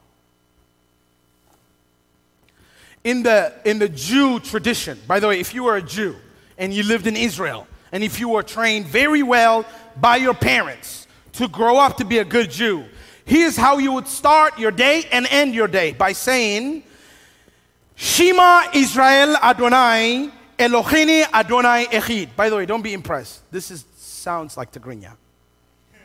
In 3.03 3.23
the, 3.23 3.53
in 3.65 3.79
the 3.79 3.89
Jew 3.89 4.39
tradition, 4.39 4.99
by 5.07 5.19
the 5.19 5.27
way, 5.27 5.39
if 5.39 5.53
you 5.53 5.63
were 5.63 5.77
a 5.77 5.81
Jew 5.81 6.15
and 6.57 6.73
you 6.73 6.83
lived 6.83 7.07
in 7.07 7.15
Israel, 7.15 7.67
and 7.91 8.03
if 8.03 8.19
you 8.19 8.29
were 8.29 8.43
trained 8.43 8.85
very 8.85 9.23
well 9.23 9.65
by 9.99 10.17
your 10.17 10.33
parents 10.33 11.07
to 11.33 11.47
grow 11.47 11.77
up 11.77 11.97
to 11.97 12.05
be 12.05 12.19
a 12.19 12.25
good 12.25 12.51
Jew, 12.51 12.85
Here's 13.25 13.57
how 13.57 13.79
you 13.79 13.91
would 13.93 14.07
start 14.07 14.59
your 14.59 14.71
day 14.71 15.05
and 15.11 15.27
end 15.29 15.55
your 15.55 15.67
day 15.67 15.93
by 15.93 16.13
saying, 16.13 16.83
Shema 17.95 18.65
Israel 18.73 19.35
Adonai 19.37 20.29
Eloheinu 20.59 21.25
Adonai 21.33 21.85
Echad. 21.85 22.35
By 22.35 22.49
the 22.49 22.57
way, 22.57 22.65
don't 22.65 22.83
be 22.83 22.93
impressed. 22.93 23.49
This 23.51 23.71
is, 23.71 23.83
sounds 23.97 24.57
like 24.57 24.71
Tigrinya. 24.71 25.13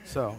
So, 0.05 0.37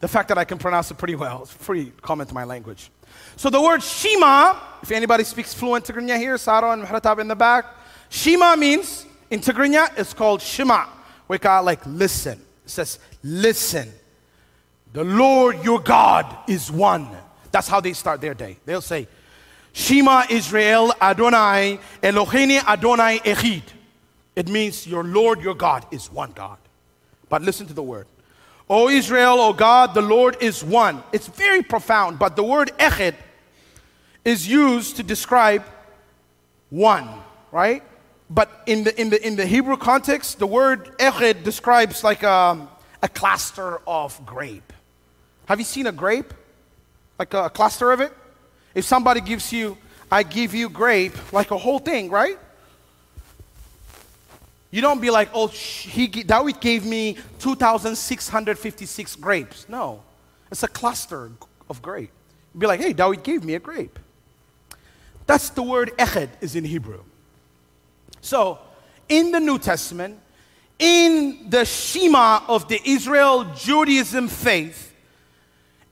the 0.00 0.08
fact 0.08 0.28
that 0.28 0.38
I 0.38 0.44
can 0.44 0.58
pronounce 0.58 0.90
it 0.90 0.98
pretty 0.98 1.14
well 1.14 1.44
is 1.44 1.52
pretty 1.52 1.92
common 2.02 2.26
to 2.26 2.34
my 2.34 2.44
language. 2.44 2.90
So 3.36 3.48
the 3.48 3.62
word 3.62 3.82
Shema, 3.82 4.56
if 4.82 4.90
anybody 4.90 5.22
speaks 5.22 5.54
fluent 5.54 5.84
Tigrinya 5.84 6.18
here, 6.18 6.36
Saro 6.36 6.72
and 6.72 6.82
Mahratab 6.82 7.20
in 7.20 7.28
the 7.28 7.36
back, 7.36 7.66
Shema 8.08 8.56
means, 8.56 9.06
in 9.30 9.40
Tigrinya, 9.40 9.96
it's 9.96 10.12
called 10.12 10.42
Shema. 10.42 10.86
We 11.28 11.38
call 11.38 11.62
it 11.62 11.66
like 11.66 11.86
listen. 11.86 12.40
It 12.64 12.70
says 12.70 12.98
listen. 13.22 13.92
The 14.92 15.04
Lord 15.04 15.64
your 15.64 15.80
God 15.80 16.26
is 16.48 16.70
one. 16.70 17.08
That's 17.50 17.68
how 17.68 17.80
they 17.80 17.92
start 17.92 18.20
their 18.20 18.34
day. 18.34 18.58
They'll 18.64 18.80
say, 18.80 19.08
Shema 19.72 20.24
Israel 20.28 20.92
Adonai 21.00 21.78
Eloheinu 22.02 22.62
Adonai 22.66 23.18
Echad. 23.20 23.62
It 24.36 24.48
means 24.48 24.86
your 24.86 25.04
Lord 25.04 25.40
your 25.40 25.54
God 25.54 25.86
is 25.90 26.10
one 26.10 26.32
God. 26.32 26.58
But 27.28 27.42
listen 27.42 27.66
to 27.66 27.74
the 27.74 27.82
word. 27.82 28.06
O 28.68 28.88
Israel, 28.88 29.40
O 29.40 29.52
God, 29.52 29.94
the 29.94 30.02
Lord 30.02 30.36
is 30.40 30.62
one. 30.62 31.02
It's 31.12 31.26
very 31.26 31.62
profound, 31.62 32.18
but 32.18 32.36
the 32.36 32.42
word 32.42 32.72
Echad 32.78 33.14
is 34.24 34.46
used 34.46 34.96
to 34.96 35.02
describe 35.02 35.64
one, 36.70 37.08
right? 37.50 37.82
But 38.30 38.62
in 38.66 38.84
the, 38.84 38.98
in 39.00 39.10
the, 39.10 39.26
in 39.26 39.36
the 39.36 39.44
Hebrew 39.44 39.76
context, 39.76 40.38
the 40.38 40.46
word 40.46 40.96
Echad 40.98 41.44
describes 41.44 42.04
like 42.04 42.22
a, 42.22 42.66
a 43.02 43.08
cluster 43.08 43.80
of 43.86 44.24
grape. 44.24 44.71
Have 45.52 45.58
you 45.58 45.66
seen 45.66 45.86
a 45.86 45.92
grape? 45.92 46.32
Like 47.18 47.34
a, 47.34 47.44
a 47.44 47.50
cluster 47.50 47.92
of 47.92 48.00
it? 48.00 48.10
If 48.74 48.86
somebody 48.86 49.20
gives 49.20 49.52
you, 49.52 49.76
I 50.10 50.22
give 50.22 50.54
you 50.54 50.70
grape, 50.70 51.12
like 51.30 51.50
a 51.50 51.58
whole 51.58 51.78
thing, 51.78 52.08
right? 52.08 52.38
You 54.70 54.80
don't 54.80 54.98
be 54.98 55.10
like, 55.10 55.28
oh, 55.34 55.48
he, 55.48 56.06
David 56.06 56.58
gave 56.58 56.86
me 56.86 57.18
2,656 57.40 59.16
grapes. 59.16 59.68
No, 59.68 60.02
it's 60.50 60.62
a 60.62 60.68
cluster 60.68 61.30
of 61.68 61.82
grape. 61.82 62.12
Be 62.56 62.66
like, 62.66 62.80
hey, 62.80 62.94
David 62.94 63.22
gave 63.22 63.44
me 63.44 63.54
a 63.54 63.60
grape. 63.60 63.98
That's 65.26 65.50
the 65.50 65.62
word 65.62 65.92
echad 65.98 66.30
is 66.40 66.56
in 66.56 66.64
Hebrew. 66.64 67.02
So, 68.22 68.58
in 69.06 69.32
the 69.32 69.40
New 69.40 69.58
Testament, 69.58 70.18
in 70.78 71.50
the 71.50 71.66
Shema 71.66 72.40
of 72.48 72.68
the 72.68 72.80
Israel 72.82 73.44
Judaism 73.54 74.28
faith, 74.28 74.88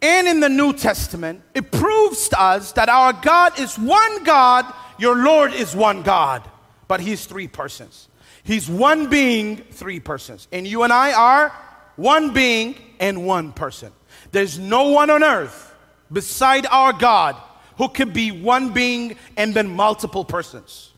and 0.02 0.26
in 0.26 0.40
the 0.40 0.48
New 0.48 0.72
Testament, 0.72 1.42
it 1.54 1.70
proves 1.70 2.28
to 2.30 2.40
us 2.40 2.72
that 2.72 2.88
our 2.88 3.12
God 3.12 3.58
is 3.58 3.78
one 3.78 4.24
God, 4.24 4.72
your 4.98 5.16
Lord 5.16 5.52
is 5.52 5.74
one 5.76 6.02
God, 6.02 6.48
but 6.88 7.00
He's 7.00 7.26
three 7.26 7.48
persons. 7.48 8.08
He's 8.42 8.68
one 8.68 9.08
being, 9.08 9.58
three 9.58 10.00
persons. 10.00 10.48
And 10.52 10.66
you 10.66 10.82
and 10.82 10.92
I 10.92 11.12
are 11.12 11.50
one 11.96 12.32
being 12.32 12.76
and 12.98 13.26
one 13.26 13.52
person. 13.52 13.92
There's 14.32 14.58
no 14.58 14.88
one 14.88 15.10
on 15.10 15.22
earth 15.22 15.74
beside 16.10 16.66
our 16.66 16.92
God 16.92 17.36
who 17.76 17.88
could 17.88 18.12
be 18.12 18.30
one 18.30 18.72
being 18.72 19.16
and 19.36 19.54
then 19.54 19.68
multiple 19.68 20.24
persons. 20.24 20.92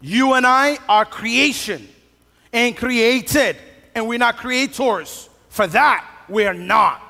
You 0.00 0.34
and 0.34 0.46
I 0.46 0.78
are 0.88 1.04
creation 1.04 1.88
and 2.52 2.76
created, 2.76 3.56
and 3.94 4.08
we're 4.08 4.18
not 4.18 4.36
creators. 4.36 5.28
For 5.48 5.66
that, 5.68 6.08
we 6.28 6.46
are 6.46 6.54
not 6.54 7.03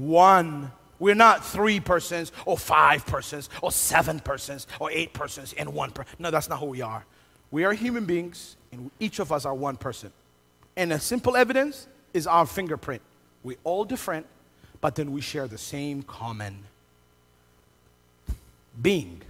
one. 0.00 0.72
We're 0.98 1.14
not 1.14 1.44
three 1.44 1.80
persons 1.80 2.30
or 2.46 2.56
five 2.56 3.04
persons 3.06 3.50
or 3.60 3.72
seven 3.72 4.20
persons 4.20 4.66
or 4.78 4.90
eight 4.90 5.12
persons 5.12 5.52
and 5.52 5.74
one 5.74 5.90
person. 5.90 6.14
No, 6.18 6.30
that's 6.30 6.48
not 6.48 6.60
who 6.60 6.66
we 6.66 6.80
are. 6.80 7.04
We 7.50 7.64
are 7.64 7.72
human 7.72 8.06
beings, 8.06 8.56
and 8.70 8.90
each 8.98 9.18
of 9.18 9.32
us 9.32 9.44
are 9.44 9.54
one 9.54 9.76
person. 9.76 10.12
And 10.76 10.92
a 10.92 10.98
simple 10.98 11.36
evidence 11.36 11.86
is 12.14 12.26
our 12.26 12.46
fingerprint. 12.46 13.02
We're 13.42 13.58
all 13.64 13.84
different, 13.84 14.26
but 14.80 14.94
then 14.94 15.12
we 15.12 15.20
share 15.20 15.48
the 15.48 15.58
same 15.58 16.02
common 16.02 16.58
being. 18.80 19.20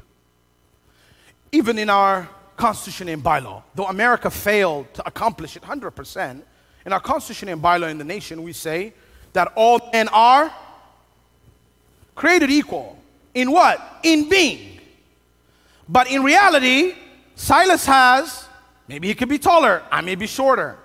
Even 1.51 1.79
in 1.79 1.91
our 1.91 2.29
constitution 2.57 3.09
and 3.09 3.25
bylaw, 3.25 3.63
though 3.75 3.87
America 3.87 4.31
failed 4.31 4.93
to 4.95 5.07
accomplish 5.07 5.57
it 5.57 5.63
100%, 5.63 6.43
in 6.85 6.93
our 6.93 7.01
constitution 7.01 7.49
and 7.49 7.63
bylaw 7.63 7.91
in 7.91 7.99
the 7.99 8.05
nation, 8.05 8.43
we 8.43 8.53
say 8.53 8.93
that 9.33 9.53
all 9.57 9.91
men 9.93 10.09
are 10.09 10.53
created 12.15 12.51
equal. 12.51 12.99
In 13.35 13.51
what? 13.51 14.01
In 14.03 14.29
being. 14.29 14.81
But 15.89 16.11
in 16.11 16.23
reality, 16.23 16.95
Silas 17.35 17.87
has, 17.87 18.47
maybe 18.89 19.09
he 19.09 19.15
could 19.15 19.29
be 19.29 19.39
taller, 19.39 19.83
I 19.91 20.01
may 20.01 20.15
be 20.15 20.27
shorter. 20.27 20.79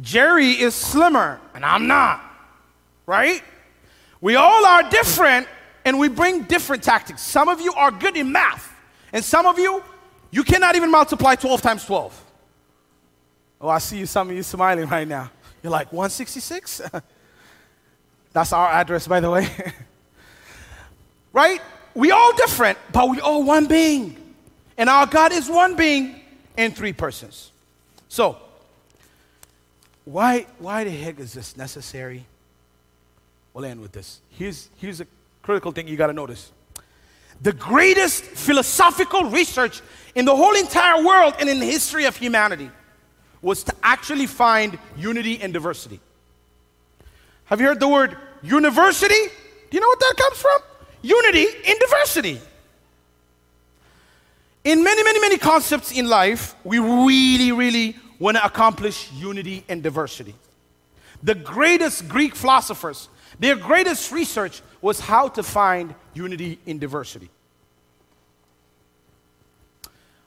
Jerry 0.00 0.50
is 0.50 0.74
slimmer, 0.74 1.40
and 1.54 1.64
I'm 1.64 1.86
not. 1.86 2.22
Right? 3.06 3.42
We 4.20 4.36
all 4.36 4.64
are 4.66 4.88
different, 4.90 5.48
and 5.84 5.98
we 5.98 6.08
bring 6.08 6.42
different 6.42 6.82
tactics. 6.82 7.22
Some 7.22 7.48
of 7.48 7.60
you 7.60 7.72
are 7.72 7.90
good 7.90 8.16
in 8.16 8.32
math, 8.32 8.72
and 9.12 9.24
some 9.24 9.46
of 9.46 9.58
you, 9.58 9.82
you 10.30 10.44
cannot 10.44 10.76
even 10.76 10.90
multiply 10.90 11.34
12 11.34 11.62
times 11.62 11.84
12. 11.84 12.24
Oh, 13.60 13.68
I 13.68 13.78
see 13.78 13.98
you, 13.98 14.06
some 14.06 14.28
of 14.28 14.36
you 14.36 14.42
smiling 14.42 14.88
right 14.88 15.08
now. 15.08 15.30
You're 15.62 15.72
like, 15.72 15.92
166? 15.92 16.82
That's 18.36 18.52
our 18.52 18.68
address, 18.68 19.06
by 19.08 19.20
the 19.20 19.30
way. 19.30 19.48
right? 21.32 21.62
We 21.94 22.10
all 22.10 22.36
different, 22.36 22.76
but 22.92 23.08
we 23.08 23.18
all 23.18 23.42
one 23.42 23.64
being. 23.64 24.14
And 24.76 24.90
our 24.90 25.06
God 25.06 25.32
is 25.32 25.48
one 25.48 25.74
being 25.74 26.20
in 26.54 26.72
three 26.72 26.92
persons. 26.92 27.50
So, 28.10 28.36
why, 30.04 30.44
why 30.58 30.84
the 30.84 30.90
heck 30.90 31.18
is 31.18 31.32
this 31.32 31.56
necessary? 31.56 32.26
We'll 33.54 33.64
end 33.64 33.80
with 33.80 33.92
this. 33.92 34.20
Here's, 34.28 34.68
here's 34.76 35.00
a 35.00 35.06
critical 35.40 35.72
thing 35.72 35.88
you 35.88 35.96
got 35.96 36.08
to 36.08 36.12
notice. 36.12 36.52
The 37.40 37.54
greatest 37.54 38.22
philosophical 38.22 39.30
research 39.30 39.80
in 40.14 40.26
the 40.26 40.36
whole 40.36 40.56
entire 40.56 41.02
world 41.02 41.36
and 41.40 41.48
in 41.48 41.58
the 41.58 41.64
history 41.64 42.04
of 42.04 42.14
humanity 42.14 42.70
was 43.40 43.64
to 43.64 43.74
actually 43.82 44.26
find 44.26 44.78
unity 44.94 45.40
and 45.40 45.54
diversity. 45.54 46.00
Have 47.46 47.62
you 47.62 47.68
heard 47.68 47.80
the 47.80 47.88
word 47.88 48.18
university? 48.42 49.28
Do 49.70 49.76
you 49.76 49.80
know 49.80 49.88
what 49.88 50.00
that 50.00 50.14
comes 50.16 50.38
from? 50.38 50.58
Unity 51.02 51.46
in 51.64 51.78
diversity. 51.78 52.40
In 54.64 54.82
many, 54.82 55.04
many, 55.04 55.20
many 55.20 55.38
concepts 55.38 55.92
in 55.92 56.08
life, 56.08 56.56
we 56.64 56.78
really, 56.78 57.52
really 57.52 57.96
want 58.18 58.36
to 58.36 58.44
accomplish 58.44 59.10
unity 59.12 59.64
and 59.68 59.82
diversity. 59.82 60.34
The 61.22 61.34
greatest 61.34 62.08
Greek 62.08 62.34
philosophers, 62.34 63.08
their 63.38 63.56
greatest 63.56 64.10
research 64.10 64.62
was 64.80 65.00
how 65.00 65.28
to 65.28 65.42
find 65.42 65.94
unity 66.14 66.58
in 66.66 66.78
diversity. 66.78 67.30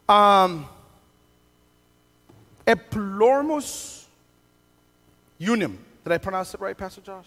Um, 0.07 0.67
Eplormus 2.65 4.05
unum. 5.39 5.77
Did 6.03 6.13
I 6.13 6.17
pronounce 6.17 6.53
it 6.53 6.59
right, 6.59 6.77
Pastor 6.77 7.01
Josh? 7.01 7.25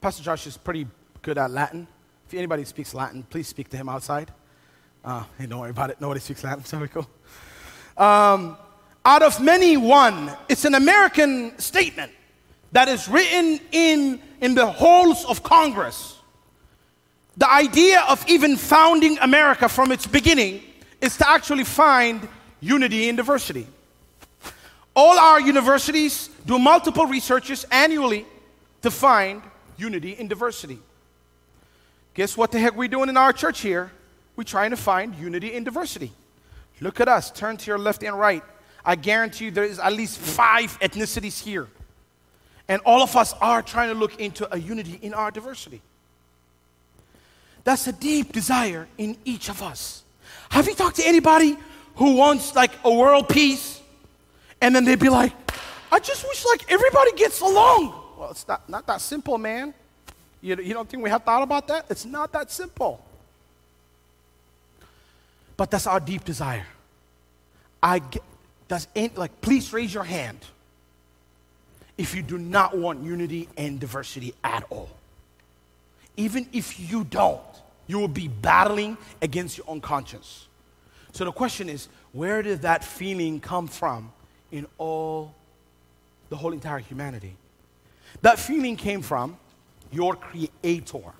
Pastor 0.00 0.22
Josh 0.22 0.46
is 0.46 0.56
pretty 0.56 0.86
good 1.22 1.38
at 1.38 1.50
Latin. 1.50 1.88
If 2.28 2.34
anybody 2.34 2.64
speaks 2.64 2.94
Latin, 2.94 3.24
please 3.24 3.48
speak 3.48 3.68
to 3.70 3.76
him 3.76 3.88
outside. 3.88 4.30
Uh, 5.04 5.24
hey, 5.36 5.46
don't 5.46 5.58
worry 5.58 5.70
about 5.70 5.90
it. 5.90 6.00
Nobody 6.00 6.20
speaks 6.20 6.44
Latin, 6.44 6.64
so 6.64 6.78
we 6.78 6.86
go. 6.86 7.04
Um, 7.96 8.56
out 9.04 9.22
of 9.22 9.40
many, 9.40 9.76
one. 9.76 10.30
It's 10.48 10.64
an 10.64 10.76
American 10.76 11.58
statement 11.58 12.12
that 12.70 12.86
is 12.86 13.08
written 13.08 13.58
in, 13.72 14.20
in 14.40 14.54
the 14.54 14.66
halls 14.66 15.24
of 15.24 15.42
Congress. 15.42 16.18
The 17.36 17.50
idea 17.50 18.04
of 18.08 18.24
even 18.28 18.56
founding 18.56 19.18
America 19.18 19.68
from 19.68 19.90
its 19.90 20.06
beginning 20.06 20.62
is 21.00 21.16
to 21.16 21.28
actually 21.28 21.64
find 21.64 22.28
unity 22.60 23.08
in 23.08 23.16
diversity. 23.16 23.66
All 24.94 25.18
our 25.18 25.40
universities 25.40 26.30
do 26.46 26.56
multiple 26.56 27.06
researches 27.06 27.64
annually 27.72 28.26
to 28.82 28.92
find 28.92 29.42
unity 29.78 30.12
in 30.12 30.28
diversity. 30.28 30.78
Guess 32.14 32.36
what 32.36 32.50
the 32.52 32.58
heck 32.58 32.76
we're 32.76 32.88
doing 32.88 33.08
in 33.08 33.16
our 33.16 33.32
church 33.32 33.60
here? 33.60 33.90
We're 34.36 34.44
trying 34.44 34.70
to 34.70 34.76
find 34.76 35.14
unity 35.14 35.54
in 35.54 35.64
diversity. 35.64 36.12
Look 36.80 37.00
at 37.00 37.08
us, 37.08 37.30
turn 37.30 37.56
to 37.56 37.66
your 37.66 37.78
left 37.78 38.02
and 38.02 38.18
right. 38.18 38.42
I 38.84 38.94
guarantee 38.94 39.46
you 39.46 39.50
there 39.50 39.64
is 39.64 39.78
at 39.78 39.92
least 39.92 40.18
five 40.18 40.78
ethnicities 40.80 41.42
here. 41.42 41.68
And 42.68 42.80
all 42.84 43.02
of 43.02 43.16
us 43.16 43.34
are 43.40 43.62
trying 43.62 43.88
to 43.88 43.94
look 43.94 44.20
into 44.20 44.52
a 44.54 44.58
unity 44.58 44.98
in 45.02 45.14
our 45.14 45.30
diversity. 45.30 45.80
That's 47.64 47.86
a 47.86 47.92
deep 47.92 48.32
desire 48.32 48.86
in 48.96 49.16
each 49.24 49.48
of 49.48 49.62
us. 49.62 50.02
Have 50.50 50.66
you 50.68 50.74
talked 50.74 50.96
to 50.96 51.06
anybody 51.06 51.56
who 51.96 52.14
wants 52.14 52.54
like 52.54 52.72
a 52.84 52.94
world 52.94 53.28
peace? 53.28 53.80
And 54.60 54.74
then 54.74 54.84
they'd 54.84 54.98
be 54.98 55.08
like, 55.08 55.32
I 55.90 55.98
just 55.98 56.24
wish 56.24 56.44
like 56.46 56.70
everybody 56.70 57.12
gets 57.12 57.40
along. 57.40 57.97
Well, 58.18 58.32
it's 58.32 58.48
not, 58.48 58.68
not 58.68 58.84
that 58.88 59.00
simple, 59.00 59.38
man. 59.38 59.72
You, 60.40 60.56
you 60.56 60.74
don't 60.74 60.88
think 60.88 61.04
we 61.04 61.10
have 61.10 61.22
thought 61.22 61.42
about 61.42 61.68
that? 61.68 61.86
It's 61.88 62.04
not 62.04 62.32
that 62.32 62.50
simple. 62.50 63.04
But 65.56 65.70
that's 65.70 65.86
our 65.86 66.00
deep 66.00 66.24
desire. 66.24 66.66
I 67.80 68.00
get, 68.00 68.22
does 68.66 68.88
like 69.14 69.40
please 69.40 69.72
raise 69.72 69.94
your 69.94 70.02
hand 70.02 70.40
if 71.96 72.14
you 72.14 72.22
do 72.22 72.38
not 72.38 72.76
want 72.76 73.02
unity 73.04 73.48
and 73.56 73.78
diversity 73.78 74.34
at 74.42 74.64
all. 74.68 74.90
Even 76.16 76.48
if 76.52 76.78
you 76.80 77.04
don't, 77.04 77.40
you 77.86 77.98
will 77.98 78.08
be 78.08 78.26
battling 78.26 78.96
against 79.22 79.56
your 79.58 79.70
own 79.70 79.80
conscience. 79.80 80.46
So 81.12 81.24
the 81.24 81.32
question 81.32 81.68
is, 81.68 81.88
where 82.12 82.42
did 82.42 82.62
that 82.62 82.84
feeling 82.84 83.38
come 83.38 83.68
from 83.68 84.12
in 84.50 84.66
all 84.76 85.34
the 86.30 86.36
whole 86.36 86.52
entire 86.52 86.78
humanity? 86.78 87.36
That 88.22 88.38
feeling 88.38 88.76
came 88.76 89.02
from 89.02 89.36
your 89.90 90.14
creator. 90.14 91.12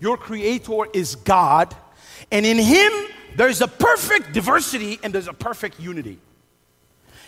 Your 0.00 0.16
creator 0.16 0.86
is 0.92 1.14
God, 1.14 1.74
and 2.30 2.44
in 2.44 2.58
him 2.58 2.92
there's 3.36 3.60
a 3.60 3.68
perfect 3.68 4.32
diversity 4.32 4.98
and 5.02 5.14
there's 5.14 5.28
a 5.28 5.32
perfect 5.32 5.80
unity. 5.80 6.18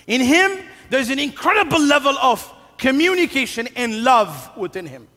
In 0.06 0.20
him 0.20 0.58
there's 0.90 1.10
an 1.10 1.18
incredible 1.18 1.80
level 1.80 2.16
of 2.18 2.52
communication 2.76 3.68
and 3.76 4.04
love 4.04 4.50
within 4.56 4.86
him. 4.86 5.08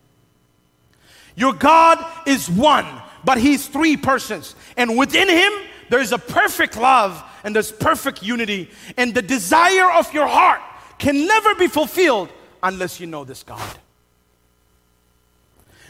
Your 1.36 1.54
God 1.54 2.04
is 2.28 2.50
one, 2.50 2.88
but 3.24 3.38
he's 3.38 3.68
three 3.68 3.98
persons. 3.98 4.56
And 4.76 4.98
within 4.98 5.30
him, 5.30 5.54
there's 5.90 6.12
a 6.12 6.18
perfect 6.18 6.78
love 6.78 7.24
and 7.44 7.56
there's 7.56 7.72
perfect 7.72 8.24
unity. 8.24 8.70
And 8.98 9.14
the 9.14 9.22
desire 9.22 9.92
of 9.92 10.12
your 10.14 10.28
heart 10.28 10.62
can 10.98 11.28
never 11.28 11.54
be 11.56 11.68
fulfilled 11.68 12.30
unless 12.64 13.00
you 13.00 13.06
know 13.06 13.24
this 13.24 13.44
God. 13.44 13.78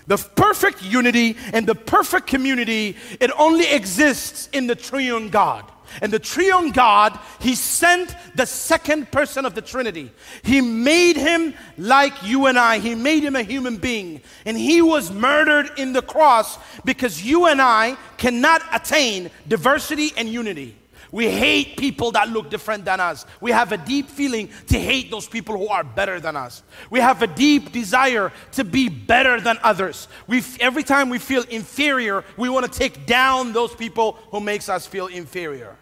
The 0.07 0.17
perfect 0.17 0.81
unity 0.81 1.35
and 1.53 1.67
the 1.67 1.75
perfect 1.75 2.27
community, 2.27 2.95
it 3.19 3.29
only 3.37 3.67
exists 3.67 4.49
in 4.53 4.67
the 4.67 4.75
triune 4.75 5.29
God. 5.29 5.69
And 6.01 6.11
the 6.11 6.19
triune 6.19 6.71
God, 6.71 7.17
He 7.39 7.55
sent 7.55 8.15
the 8.35 8.45
second 8.45 9.11
person 9.11 9.45
of 9.45 9.55
the 9.55 9.61
Trinity. 9.61 10.11
He 10.43 10.61
made 10.61 11.17
him 11.17 11.53
like 11.77 12.13
you 12.23 12.47
and 12.47 12.57
I. 12.57 12.79
He 12.79 12.95
made 12.95 13.23
him 13.23 13.35
a 13.35 13.43
human 13.43 13.77
being. 13.77 14.21
And 14.45 14.57
he 14.57 14.81
was 14.81 15.11
murdered 15.11 15.71
in 15.77 15.93
the 15.93 16.01
cross 16.01 16.57
because 16.83 17.23
you 17.23 17.47
and 17.47 17.61
I 17.61 17.97
cannot 18.17 18.61
attain 18.73 19.31
diversity 19.47 20.11
and 20.17 20.29
unity. 20.29 20.75
We 21.11 21.29
hate 21.29 21.77
people 21.77 22.11
that 22.11 22.29
look 22.29 22.49
different 22.49 22.85
than 22.85 22.99
us. 22.99 23.25
We 23.39 23.51
have 23.51 23.71
a 23.71 23.77
deep 23.77 24.09
feeling 24.09 24.49
to 24.67 24.79
hate 24.79 25.09
those 25.09 25.27
people 25.27 25.57
who 25.57 25.67
are 25.69 25.83
better 25.83 26.19
than 26.19 26.35
us. 26.35 26.63
We 26.89 26.99
have 26.99 27.21
a 27.21 27.27
deep 27.27 27.71
desire 27.71 28.31
to 28.53 28.63
be 28.63 28.89
better 28.89 29.39
than 29.39 29.57
others. 29.63 30.07
We, 30.27 30.43
every 30.59 30.83
time 30.83 31.09
we 31.09 31.19
feel 31.19 31.43
inferior, 31.43 32.23
we 32.35 32.49
want 32.49 32.71
to 32.71 32.79
take 32.79 33.05
down 33.05 33.53
those 33.53 33.73
people 33.73 34.19
who 34.31 34.39
makes 34.39 34.69
us 34.69 34.85
feel 34.85 35.07
inferior. 35.07 35.75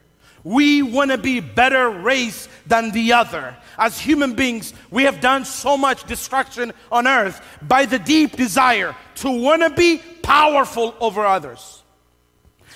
We 0.43 0.83
want 0.83 1.09
to 1.09 1.17
be 1.17 1.39
better 1.39 1.89
race 1.89 2.47
than 2.67 2.91
the 2.91 3.13
other. 3.13 3.57
As 3.79 3.99
human 3.99 4.35
beings, 4.35 4.75
we 4.91 5.03
have 5.03 5.19
done 5.19 5.43
so 5.43 5.75
much 5.75 6.03
destruction 6.03 6.71
on 6.91 7.07
earth 7.07 7.41
by 7.63 7.87
the 7.87 7.97
deep 7.97 8.37
desire 8.37 8.95
to 9.15 9.31
want 9.31 9.63
to 9.63 9.71
be 9.71 9.97
powerful 10.21 10.93
over 10.99 11.25
others. 11.25 11.81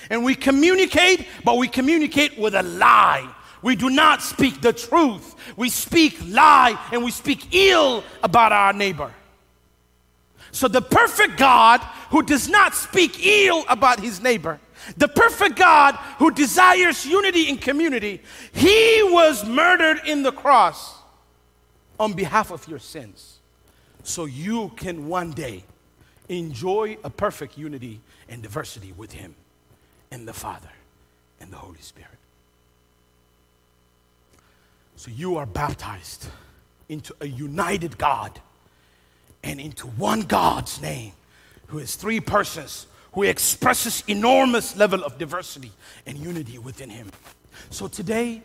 And 0.10 0.24
we 0.24 0.36
communicate, 0.36 1.28
but 1.44 1.58
we 1.58 1.68
communicate 1.68 2.38
with 2.38 2.56
a 2.56 2.64
lie. 2.64 3.30
We 3.62 3.76
do 3.76 3.90
not 3.90 4.22
speak 4.22 4.62
the 4.62 4.74
truth. 4.74 5.36
We 5.58 5.70
speak 5.70 6.18
lie 6.28 6.80
and 6.92 7.04
we 7.04 7.12
speak 7.12 7.54
ill 7.54 8.04
about 8.24 8.52
our 8.52 8.74
neighbor. 8.74 9.14
So 10.52 10.68
the 10.68 10.82
perfect 10.82 11.38
God 11.38 11.82
who 12.10 12.24
does 12.24 12.48
not 12.48 12.74
speak 12.74 13.26
ill 13.26 13.66
about 13.70 14.00
his 14.00 14.22
neighbor, 14.22 14.60
the 14.98 15.08
perfect 15.08 15.58
God 15.58 15.96
who 16.18 16.32
desires 16.32 17.06
unity 17.06 17.50
in 17.50 17.58
community, 17.58 18.22
he 18.54 19.02
was 19.04 19.46
murdered 19.46 20.02
in 20.06 20.24
the 20.24 20.32
cross 20.32 20.96
on 22.00 22.14
behalf 22.14 22.52
of 22.52 22.68
your 22.68 22.80
sins. 22.80 23.40
So 24.04 24.26
you 24.26 24.70
can 24.78 25.08
one 25.08 25.32
day 25.32 25.66
enjoy 26.30 26.98
a 27.04 27.10
perfect 27.10 27.58
unity 27.58 28.00
and 28.30 28.42
diversity 28.42 28.94
with 28.94 29.12
him 29.12 29.36
and 30.12 30.28
the 30.28 30.34
Father 30.34 30.70
and 31.40 31.52
the 31.52 31.58
Holy 31.58 31.82
Spirit. 31.82 32.10
So 34.96 35.12
you 35.12 35.38
are 35.38 35.46
baptized 35.46 36.28
into 36.90 37.16
a 37.22 37.28
united 37.28 37.98
God 37.98 38.40
and 39.44 39.60
into 39.60 39.88
one 39.88 40.22
God's 40.22 40.82
name 40.82 41.14
who 41.68 41.80
is 41.80 41.96
three 41.96 42.20
persons 42.20 42.88
who 43.14 43.24
expresses 43.24 44.04
enormous 44.08 44.76
level 44.76 45.04
of 45.04 45.18
diversity 45.18 45.72
and 46.06 46.18
unity 46.18 46.58
within 46.58 46.90
him. 46.90 47.10
So 47.70 47.88
today, 47.88 48.42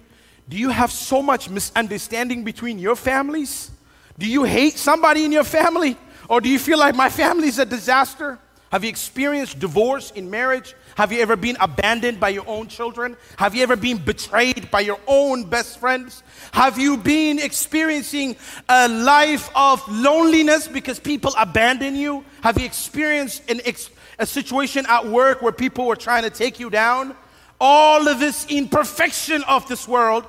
do 0.48 0.56
you 0.56 0.70
have 0.70 0.90
so 0.90 1.22
much 1.22 1.50
misunderstanding 1.50 2.44
between 2.44 2.78
your 2.78 2.96
families? 2.96 3.70
Do 4.18 4.26
you 4.28 4.44
hate 4.44 4.78
somebody 4.78 5.24
in 5.24 5.32
your 5.32 5.44
family? 5.44 5.96
Or 6.28 6.40
do 6.40 6.48
you 6.48 6.58
feel 6.58 6.78
like 6.78 6.94
my 6.94 7.10
family 7.10 7.48
is 7.48 7.58
a 7.58 7.66
disaster? 7.66 8.38
Have 8.70 8.84
you 8.84 8.90
experienced 8.90 9.58
divorce 9.58 10.10
in 10.12 10.30
marriage? 10.30 10.74
Have 10.96 11.12
you 11.12 11.20
ever 11.20 11.36
been 11.36 11.56
abandoned 11.60 12.20
by 12.20 12.28
your 12.28 12.46
own 12.46 12.68
children? 12.68 13.16
Have 13.36 13.54
you 13.54 13.62
ever 13.62 13.76
been 13.76 13.98
betrayed 13.98 14.70
by 14.70 14.80
your 14.80 15.00
own 15.06 15.44
best 15.44 15.80
friends? 15.80 16.22
Have 16.52 16.78
you 16.78 16.96
been 16.96 17.38
experiencing 17.38 18.36
a 18.68 18.88
life 18.88 19.50
of 19.56 19.82
loneliness 19.88 20.68
because 20.68 21.00
people 21.00 21.32
abandon 21.36 21.96
you? 21.96 22.24
Have 22.42 22.58
you 22.58 22.64
experienced 22.64 23.48
an 23.50 23.60
ex- 23.64 23.90
a 24.18 24.26
situation 24.26 24.86
at 24.88 25.06
work 25.06 25.42
where 25.42 25.52
people 25.52 25.86
were 25.86 25.96
trying 25.96 26.22
to 26.22 26.30
take 26.30 26.60
you 26.60 26.70
down? 26.70 27.16
All 27.60 28.06
of 28.06 28.20
this 28.20 28.46
imperfection 28.46 29.42
of 29.44 29.66
this 29.68 29.88
world 29.88 30.24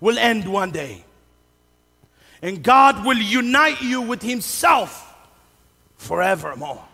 will 0.00 0.18
end 0.18 0.50
one 0.50 0.72
day. 0.72 1.04
And 2.42 2.62
God 2.62 3.04
will 3.04 3.18
unite 3.18 3.82
you 3.82 4.00
with 4.00 4.22
Himself 4.22 5.14
forevermore. 5.96 6.87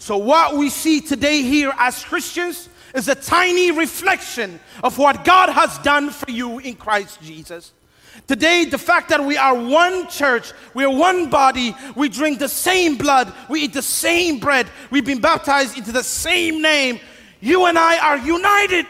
So, 0.00 0.16
what 0.16 0.56
we 0.56 0.70
see 0.70 1.02
today 1.02 1.42
here 1.42 1.74
as 1.78 2.02
Christians 2.02 2.70
is 2.94 3.06
a 3.08 3.14
tiny 3.14 3.70
reflection 3.70 4.58
of 4.82 4.96
what 4.96 5.26
God 5.26 5.50
has 5.50 5.76
done 5.80 6.08
for 6.08 6.30
you 6.30 6.58
in 6.58 6.74
Christ 6.74 7.20
Jesus. 7.20 7.74
Today, 8.26 8.64
the 8.64 8.78
fact 8.78 9.10
that 9.10 9.22
we 9.22 9.36
are 9.36 9.54
one 9.54 10.08
church, 10.08 10.54
we 10.72 10.84
are 10.84 10.90
one 10.90 11.28
body, 11.28 11.76
we 11.96 12.08
drink 12.08 12.38
the 12.38 12.48
same 12.48 12.96
blood, 12.96 13.30
we 13.50 13.60
eat 13.64 13.74
the 13.74 13.82
same 13.82 14.38
bread, 14.38 14.68
we've 14.90 15.04
been 15.04 15.20
baptized 15.20 15.76
into 15.76 15.92
the 15.92 16.02
same 16.02 16.62
name. 16.62 16.98
You 17.40 17.66
and 17.66 17.78
I 17.78 17.98
are 17.98 18.16
united 18.16 18.86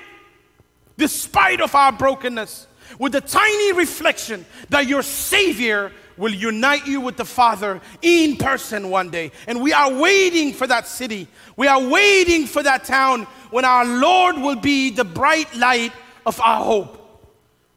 despite 0.96 1.60
of 1.60 1.74
our 1.74 1.90
brokenness 1.90 2.68
with 3.00 3.12
the 3.12 3.20
tiny 3.20 3.72
reflection 3.72 4.46
that 4.68 4.86
your 4.86 5.02
Savior 5.02 5.90
will 6.20 6.34
unite 6.34 6.86
you 6.86 7.00
with 7.00 7.16
the 7.16 7.24
Father 7.24 7.80
in 8.02 8.36
person 8.36 8.90
one 8.90 9.08
day. 9.08 9.32
And 9.48 9.60
we 9.62 9.72
are 9.72 9.92
waiting 9.92 10.52
for 10.52 10.66
that 10.66 10.86
city. 10.86 11.26
We 11.56 11.66
are 11.66 11.82
waiting 11.82 12.46
for 12.46 12.62
that 12.62 12.84
town 12.84 13.26
when 13.50 13.64
our 13.64 13.86
Lord 13.86 14.36
will 14.36 14.56
be 14.56 14.90
the 14.90 15.04
bright 15.04 15.52
light 15.56 15.92
of 16.26 16.38
our 16.40 16.62
hope. 16.62 16.98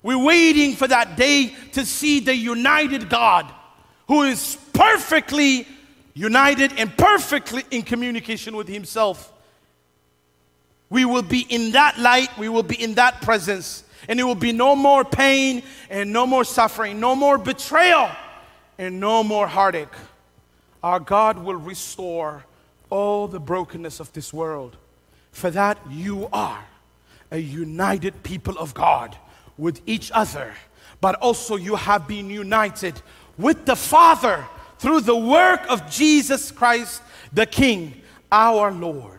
We're 0.04 0.22
waiting 0.22 0.76
for 0.76 0.88
that 0.90 1.16
day 1.16 1.56
to 1.72 1.86
see 1.86 2.20
the 2.20 2.36
united 2.36 3.10
God 3.10 3.50
who 4.10 4.24
is 4.24 4.58
perfectly 4.74 5.66
united 6.14 6.74
and 6.78 6.96
perfectly 6.98 7.64
in 7.72 7.82
communication 7.82 8.58
with 8.58 8.68
Himself. 8.68 9.32
We 10.90 11.06
will 11.06 11.24
be 11.24 11.48
in 11.50 11.72
that 11.72 11.98
light, 11.98 12.38
we 12.38 12.50
will 12.50 12.62
be 12.62 12.76
in 12.76 12.96
that 12.96 13.22
presence, 13.22 13.86
and 14.10 14.20
it 14.20 14.24
will 14.24 14.36
be 14.36 14.52
no 14.52 14.76
more 14.76 15.06
pain 15.06 15.64
and 15.90 16.12
no 16.12 16.28
more 16.28 16.44
suffering, 16.44 17.00
no 17.00 17.16
more 17.16 17.38
betrayal 17.38 18.12
and 18.78 19.00
no 19.00 19.24
more 19.24 19.48
heartache. 19.48 19.94
Our 20.82 21.00
God 21.00 21.40
will 21.40 21.56
restore 21.56 22.46
all 22.90 23.28
the 23.28 23.40
brokenness 23.40 24.00
of 24.00 24.12
this 24.14 24.34
world. 24.34 24.78
For 25.32 25.50
that, 25.52 25.78
you 25.90 26.28
are 26.32 26.64
a 27.32 27.40
united 27.40 28.22
people 28.24 28.58
of 28.58 28.74
God 28.74 29.18
with 29.58 29.82
each 29.86 30.12
other, 30.14 30.54
but 31.02 31.16
also 31.16 31.56
you 31.56 31.76
have 31.76 32.08
been 32.08 32.30
united 32.30 33.02
with 33.38 33.66
the 33.66 33.76
Father 33.76 34.46
through 34.78 35.02
the 35.02 35.16
work 35.16 35.62
of 35.70 35.90
Jesus 35.90 36.52
Christ, 36.52 37.02
the 37.32 37.46
King, 37.46 38.02
our 38.32 38.72
Lord. 38.72 39.13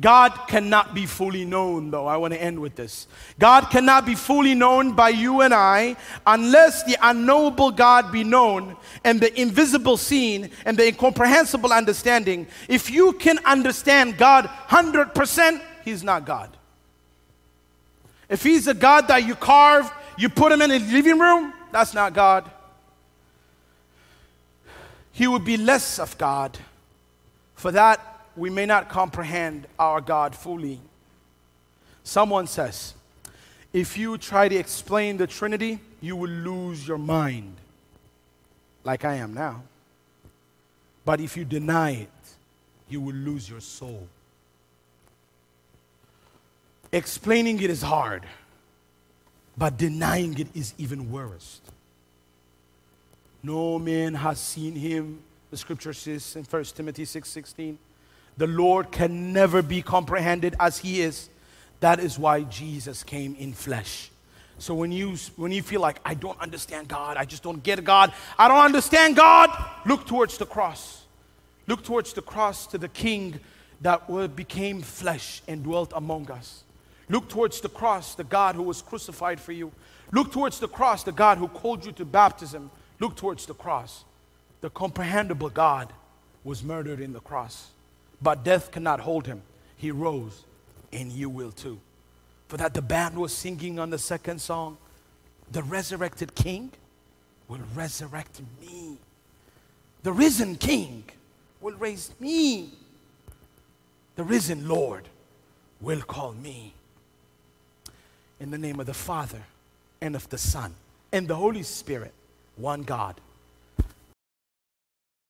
God 0.00 0.30
cannot 0.48 0.94
be 0.94 1.04
fully 1.04 1.44
known, 1.44 1.90
though. 1.90 2.06
I 2.06 2.16
want 2.16 2.32
to 2.32 2.42
end 2.42 2.58
with 2.58 2.74
this. 2.74 3.06
God 3.38 3.66
cannot 3.70 4.06
be 4.06 4.14
fully 4.14 4.54
known 4.54 4.94
by 4.94 5.10
you 5.10 5.42
and 5.42 5.52
I 5.52 5.96
unless 6.26 6.84
the 6.84 6.96
unknowable 7.02 7.70
God 7.70 8.10
be 8.10 8.24
known 8.24 8.76
and 9.04 9.20
the 9.20 9.38
invisible 9.38 9.96
seen 9.96 10.50
and 10.64 10.76
the 10.76 10.86
incomprehensible 10.86 11.72
understanding. 11.72 12.46
If 12.68 12.90
you 12.90 13.12
can 13.12 13.38
understand 13.44 14.16
God 14.16 14.48
100%, 14.68 15.60
He's 15.84 16.02
not 16.02 16.24
God. 16.24 16.56
If 18.28 18.42
He's 18.42 18.68
a 18.68 18.74
God 18.74 19.08
that 19.08 19.26
you 19.26 19.34
carve, 19.34 19.92
you 20.16 20.28
put 20.28 20.52
Him 20.52 20.62
in 20.62 20.70
a 20.70 20.78
living 20.78 21.18
room, 21.18 21.52
that's 21.72 21.92
not 21.92 22.14
God. 22.14 22.50
He 25.12 25.26
would 25.26 25.44
be 25.44 25.58
less 25.58 25.98
of 25.98 26.16
God. 26.16 26.56
For 27.56 27.72
that, 27.72 28.09
we 28.36 28.50
may 28.50 28.66
not 28.66 28.88
comprehend 28.88 29.66
our 29.78 30.00
God 30.00 30.34
fully. 30.34 30.80
Someone 32.04 32.46
says, 32.46 32.94
if 33.72 33.96
you 33.96 34.18
try 34.18 34.48
to 34.48 34.56
explain 34.56 35.16
the 35.16 35.26
Trinity, 35.26 35.78
you 36.00 36.16
will 36.16 36.30
lose 36.30 36.86
your 36.86 36.98
mind, 36.98 37.56
like 38.84 39.04
I 39.04 39.16
am 39.16 39.34
now. 39.34 39.62
But 41.04 41.20
if 41.20 41.36
you 41.36 41.44
deny 41.44 41.92
it, 41.92 42.08
you 42.88 43.00
will 43.00 43.14
lose 43.14 43.48
your 43.48 43.60
soul. 43.60 44.06
Explaining 46.92 47.60
it 47.62 47.70
is 47.70 47.82
hard, 47.82 48.24
but 49.56 49.76
denying 49.76 50.38
it 50.38 50.48
is 50.54 50.74
even 50.78 51.12
worse. 51.12 51.60
No 53.42 53.78
man 53.78 54.14
has 54.14 54.40
seen 54.40 54.74
him, 54.74 55.22
the 55.50 55.56
scripture 55.56 55.92
says 55.92 56.34
in 56.36 56.44
1 56.44 56.64
Timothy 56.64 57.04
6 57.04 57.28
16 57.28 57.78
the 58.40 58.46
Lord 58.46 58.90
can 58.90 59.34
never 59.34 59.60
be 59.60 59.82
comprehended 59.82 60.56
as 60.58 60.78
He 60.78 61.02
is. 61.02 61.28
That 61.80 62.00
is 62.00 62.18
why 62.18 62.44
Jesus 62.44 63.02
came 63.02 63.34
in 63.34 63.52
flesh. 63.52 64.10
So 64.56 64.72
when 64.72 64.90
you 64.90 65.16
when 65.36 65.52
you 65.52 65.60
feel 65.60 65.82
like 65.82 66.00
I 66.06 66.14
don't 66.14 66.40
understand 66.40 66.88
God, 66.88 67.18
I 67.18 67.26
just 67.26 67.42
don't 67.42 67.62
get 67.62 67.84
God, 67.84 68.14
I 68.38 68.48
don't 68.48 68.64
understand 68.64 69.16
God, 69.16 69.50
look 69.84 70.06
towards 70.06 70.38
the 70.38 70.46
cross. 70.46 71.04
Look 71.66 71.84
towards 71.84 72.14
the 72.14 72.22
cross 72.22 72.66
to 72.68 72.78
the 72.78 72.88
King 72.88 73.40
that 73.82 74.08
became 74.34 74.80
flesh 74.80 75.42
and 75.46 75.62
dwelt 75.62 75.92
among 75.94 76.30
us. 76.30 76.64
Look 77.10 77.28
towards 77.28 77.60
the 77.60 77.68
cross, 77.68 78.14
the 78.14 78.24
God 78.24 78.54
who 78.54 78.62
was 78.62 78.80
crucified 78.80 79.38
for 79.38 79.52
you. 79.52 79.70
Look 80.12 80.32
towards 80.32 80.60
the 80.60 80.68
cross, 80.68 81.04
the 81.04 81.12
God 81.12 81.36
who 81.36 81.48
called 81.48 81.84
you 81.84 81.92
to 81.92 82.06
baptism. 82.06 82.70
Look 83.00 83.16
towards 83.16 83.44
the 83.44 83.54
cross. 83.54 84.02
The 84.62 84.70
comprehensible 84.70 85.50
God 85.50 85.92
was 86.42 86.64
murdered 86.64 87.00
in 87.00 87.12
the 87.12 87.20
cross 87.20 87.68
but 88.22 88.44
death 88.44 88.70
cannot 88.70 89.00
hold 89.00 89.26
him. 89.26 89.42
He 89.76 89.90
rose, 89.90 90.44
and 90.92 91.10
you 91.10 91.30
will 91.30 91.52
too. 91.52 91.78
For 92.48 92.56
that 92.56 92.74
the 92.74 92.82
band 92.82 93.16
was 93.16 93.32
singing 93.32 93.78
on 93.78 93.90
the 93.90 93.98
second 93.98 94.40
song, 94.40 94.76
the 95.52 95.62
resurrected 95.62 96.34
king 96.34 96.70
will 97.48 97.60
resurrect 97.74 98.40
me. 98.60 98.96
The 100.02 100.12
risen 100.12 100.56
king 100.56 101.04
will 101.60 101.74
raise 101.74 102.12
me. 102.20 102.70
The 104.16 104.24
risen 104.24 104.68
Lord 104.68 105.04
will 105.80 106.00
call 106.02 106.32
me. 106.32 106.74
In 108.38 108.50
the 108.50 108.58
name 108.58 108.80
of 108.80 108.86
the 108.86 108.94
Father 108.94 109.42
and 110.00 110.14
of 110.14 110.28
the 110.30 110.38
Son 110.38 110.74
and 111.12 111.28
the 111.28 111.36
Holy 111.36 111.62
Spirit, 111.62 112.12
one 112.56 112.82
God. 112.82 113.20